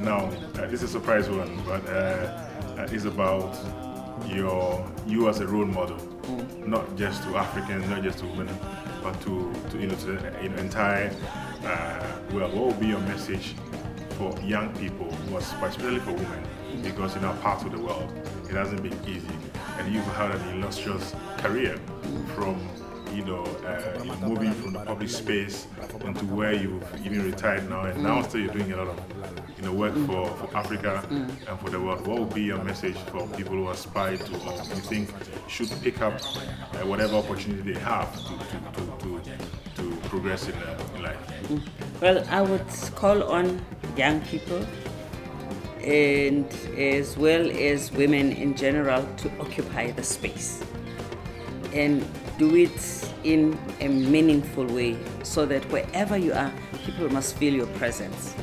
now 0.00 0.26
uh, 0.26 0.66
this 0.66 0.82
is 0.82 0.90
a 0.90 0.98
surprise 0.98 1.30
one, 1.30 1.50
but 1.64 1.82
uh, 1.88 1.92
uh, 1.92 2.86
it's 2.92 3.06
about 3.06 3.56
your 4.26 4.86
you 5.06 5.26
as 5.30 5.40
a 5.40 5.46
role 5.46 5.64
model, 5.64 5.96
mm. 5.96 6.66
not 6.66 6.84
just 6.94 7.22
to 7.22 7.38
Africans, 7.38 7.88
not 7.88 8.02
just 8.02 8.18
to 8.18 8.26
women, 8.26 8.58
but 9.02 9.18
to, 9.22 9.50
to 9.70 9.78
you 9.78 9.86
know 9.86 9.94
to 9.94 10.06
the 10.12 10.42
you 10.42 10.50
know, 10.50 10.56
entire. 10.56 11.10
Uh, 11.64 12.06
well, 12.32 12.50
what 12.50 12.66
will 12.66 12.80
be 12.80 12.88
your 12.88 13.00
message 13.00 13.54
for 14.18 14.38
young 14.42 14.68
people, 14.76 15.08
especially 15.38 16.00
for 16.00 16.12
women, 16.12 16.42
because 16.82 17.16
in 17.16 17.24
our 17.24 17.36
part 17.36 17.64
of 17.64 17.72
the 17.72 17.78
world 17.78 18.12
it 18.44 18.54
hasn't 18.54 18.82
been 18.82 18.98
easy, 19.08 19.36
and 19.78 19.92
you've 19.92 20.04
had 20.16 20.32
an 20.32 20.58
illustrious 20.58 21.14
career 21.38 21.78
from 22.34 22.60
you 23.14 23.24
know, 23.24 23.44
uh, 23.44 24.26
moving 24.26 24.52
from 24.52 24.72
the 24.72 24.84
public 24.84 25.08
space 25.08 25.66
into 26.04 26.24
where 26.26 26.52
you've 26.52 26.84
even 27.04 27.24
retired 27.24 27.68
now, 27.68 27.82
and 27.82 28.02
now 28.02 28.22
still 28.22 28.40
you're 28.40 28.52
doing 28.52 28.72
a 28.72 28.76
lot 28.76 28.88
of 28.88 29.46
you 29.56 29.64
know, 29.64 29.72
work 29.72 29.94
for, 30.06 30.26
for 30.36 30.56
Africa 30.56 31.04
and 31.10 31.60
for 31.60 31.70
the 31.70 31.80
world. 31.80 32.06
What 32.06 32.18
would 32.20 32.34
be 32.34 32.42
your 32.42 32.62
message 32.62 32.96
for 32.96 33.26
people 33.28 33.54
who 33.54 33.68
aspire 33.70 34.16
to, 34.16 34.34
or 34.46 34.52
you 34.52 34.82
think 34.90 35.10
should 35.48 35.70
pick 35.82 36.00
up 36.02 36.14
uh, 36.14 36.86
whatever 36.86 37.16
opportunity 37.16 37.72
they 37.72 37.80
have 37.80 38.14
to, 38.16 38.32
to, 38.38 38.86
to, 38.98 39.20
to, 39.20 39.82
to 39.82 39.96
progress 40.08 40.48
in, 40.48 40.54
uh, 40.54 40.84
in 40.96 41.02
life? 41.02 41.62
Well, 42.00 42.24
I 42.28 42.42
would 42.42 42.66
call 42.94 43.22
on 43.24 43.64
young 43.96 44.20
people 44.22 44.64
and 45.82 46.52
as 46.76 47.16
well 47.16 47.48
as 47.50 47.92
women 47.92 48.32
in 48.32 48.56
general 48.56 49.06
to 49.18 49.30
occupy 49.40 49.92
the 49.92 50.02
space. 50.02 50.62
And 51.72 52.04
do 52.38 52.54
it 52.54 53.12
in 53.24 53.58
a 53.80 53.88
meaningful 53.88 54.66
way 54.66 54.96
so 55.22 55.46
that 55.46 55.64
wherever 55.70 56.16
you 56.16 56.32
are, 56.32 56.52
people 56.84 57.08
must 57.08 57.36
feel 57.36 57.54
your 57.54 57.66
presence. 57.78 58.34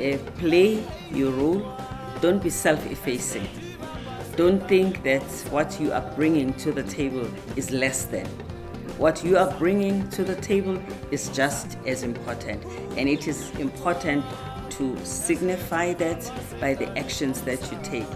Uh, 0.00 0.18
play 0.38 0.84
your 1.10 1.32
role, 1.32 1.76
don't 2.20 2.42
be 2.42 2.50
self 2.50 2.84
effacing. 2.90 3.48
Don't 4.36 4.66
think 4.68 5.02
that 5.04 5.22
what 5.50 5.78
you 5.80 5.92
are 5.92 6.12
bringing 6.16 6.52
to 6.54 6.72
the 6.72 6.82
table 6.82 7.28
is 7.54 7.70
less 7.70 8.04
than. 8.06 8.26
What 8.98 9.24
you 9.24 9.36
are 9.36 9.52
bringing 9.58 10.08
to 10.10 10.24
the 10.24 10.36
table 10.36 10.80
is 11.10 11.28
just 11.28 11.78
as 11.86 12.02
important, 12.02 12.64
and 12.96 13.08
it 13.08 13.28
is 13.28 13.50
important 13.58 14.24
to 14.70 14.96
signify 15.04 15.92
that 15.94 16.30
by 16.60 16.74
the 16.74 16.96
actions 16.98 17.42
that 17.42 17.60
you 17.70 17.78
take 17.82 18.06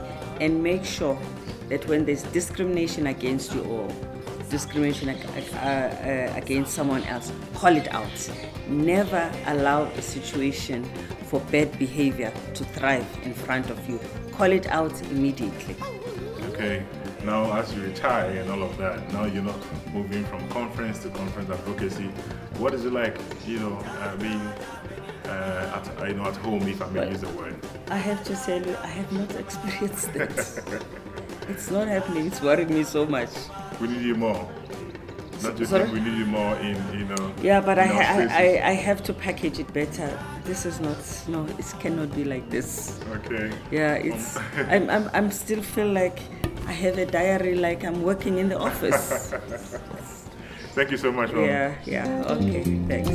and 0.40 0.62
make 0.62 0.84
sure 0.84 1.18
that 1.68 1.86
when 1.86 2.04
there's 2.04 2.22
discrimination 2.24 3.08
against 3.08 3.54
you 3.54 3.62
or 3.64 3.88
discrimination 4.48 5.08
uh, 5.08 5.14
uh, 5.14 6.36
against 6.36 6.74
someone 6.74 7.02
else, 7.04 7.32
call 7.54 7.76
it 7.76 7.92
out. 7.92 8.30
Never 8.68 9.30
allow 9.46 9.84
a 9.84 10.02
situation 10.02 10.84
for 11.24 11.40
bad 11.52 11.78
behavior 11.78 12.32
to 12.54 12.64
thrive 12.64 13.06
in 13.22 13.34
front 13.34 13.70
of 13.70 13.88
you. 13.88 14.00
Call 14.32 14.50
it 14.52 14.66
out 14.66 15.00
immediately. 15.10 15.76
Okay. 16.50 16.84
Now, 17.24 17.52
as 17.58 17.74
you 17.74 17.82
retire 17.82 18.30
and 18.30 18.50
all 18.50 18.62
of 18.62 18.76
that, 18.78 19.12
now 19.12 19.24
you're 19.24 19.42
not 19.42 19.60
moving 19.92 20.24
from 20.26 20.48
conference 20.48 21.00
to 21.00 21.10
conference 21.10 21.50
advocacy. 21.50 22.04
What 22.58 22.74
is 22.74 22.84
it 22.84 22.92
like, 22.92 23.18
you 23.46 23.58
know, 23.58 23.76
uh, 23.76 24.16
being 24.16 24.40
uh, 25.26 25.82
at, 25.98 26.08
you 26.08 26.14
know, 26.14 26.24
at 26.24 26.36
home, 26.36 26.62
if 26.68 26.80
I 26.80 26.88
may 26.90 27.00
well, 27.00 27.10
use 27.10 27.20
the 27.20 27.28
word? 27.30 27.56
I 27.90 27.98
have 27.98 28.22
to 28.24 28.36
tell 28.36 28.64
you, 28.64 28.76
I 28.82 28.86
have 28.86 29.12
not 29.12 29.34
experienced 29.44 30.12
that. 30.14 30.82
it's 31.48 31.70
not 31.70 31.88
happening. 31.88 32.28
It's 32.28 32.40
worrying 32.40 32.72
me 32.72 32.84
so 32.84 33.04
much 33.04 33.30
we 33.80 33.88
need 33.88 34.02
you 34.02 34.14
more. 34.14 34.48
Not 35.42 35.56
just 35.56 35.70
think 35.70 35.92
we 35.92 36.00
need 36.00 36.18
you 36.18 36.26
more 36.26 36.56
in, 36.56 36.76
you 36.98 37.04
know. 37.04 37.32
Yeah, 37.42 37.60
but 37.60 37.78
I, 37.78 37.86
ha- 37.86 38.26
I, 38.30 38.60
I 38.64 38.72
have 38.72 39.04
to 39.04 39.12
package 39.14 39.60
it 39.60 39.72
better. 39.72 40.18
This 40.44 40.66
is 40.66 40.80
not, 40.80 40.98
no, 41.28 41.46
it 41.46 41.74
cannot 41.78 42.12
be 42.14 42.24
like 42.24 42.50
this. 42.50 42.98
Okay. 43.12 43.52
Yeah, 43.70 43.94
it's, 43.94 44.36
um, 44.36 44.42
I'm, 44.68 44.90
I'm, 44.90 45.10
I'm 45.12 45.30
still 45.30 45.62
feel 45.62 45.86
like 45.92 46.18
I 46.66 46.72
have 46.72 46.98
a 46.98 47.06
diary 47.06 47.54
like 47.54 47.84
I'm 47.84 48.02
working 48.02 48.38
in 48.38 48.48
the 48.48 48.58
office. 48.58 49.32
Thank 50.74 50.90
you 50.90 50.96
so 50.96 51.10
much, 51.12 51.32
Mom. 51.32 51.44
Yeah, 51.44 51.74
yeah, 51.86 52.24
okay, 52.28 52.62
thanks. 52.88 53.08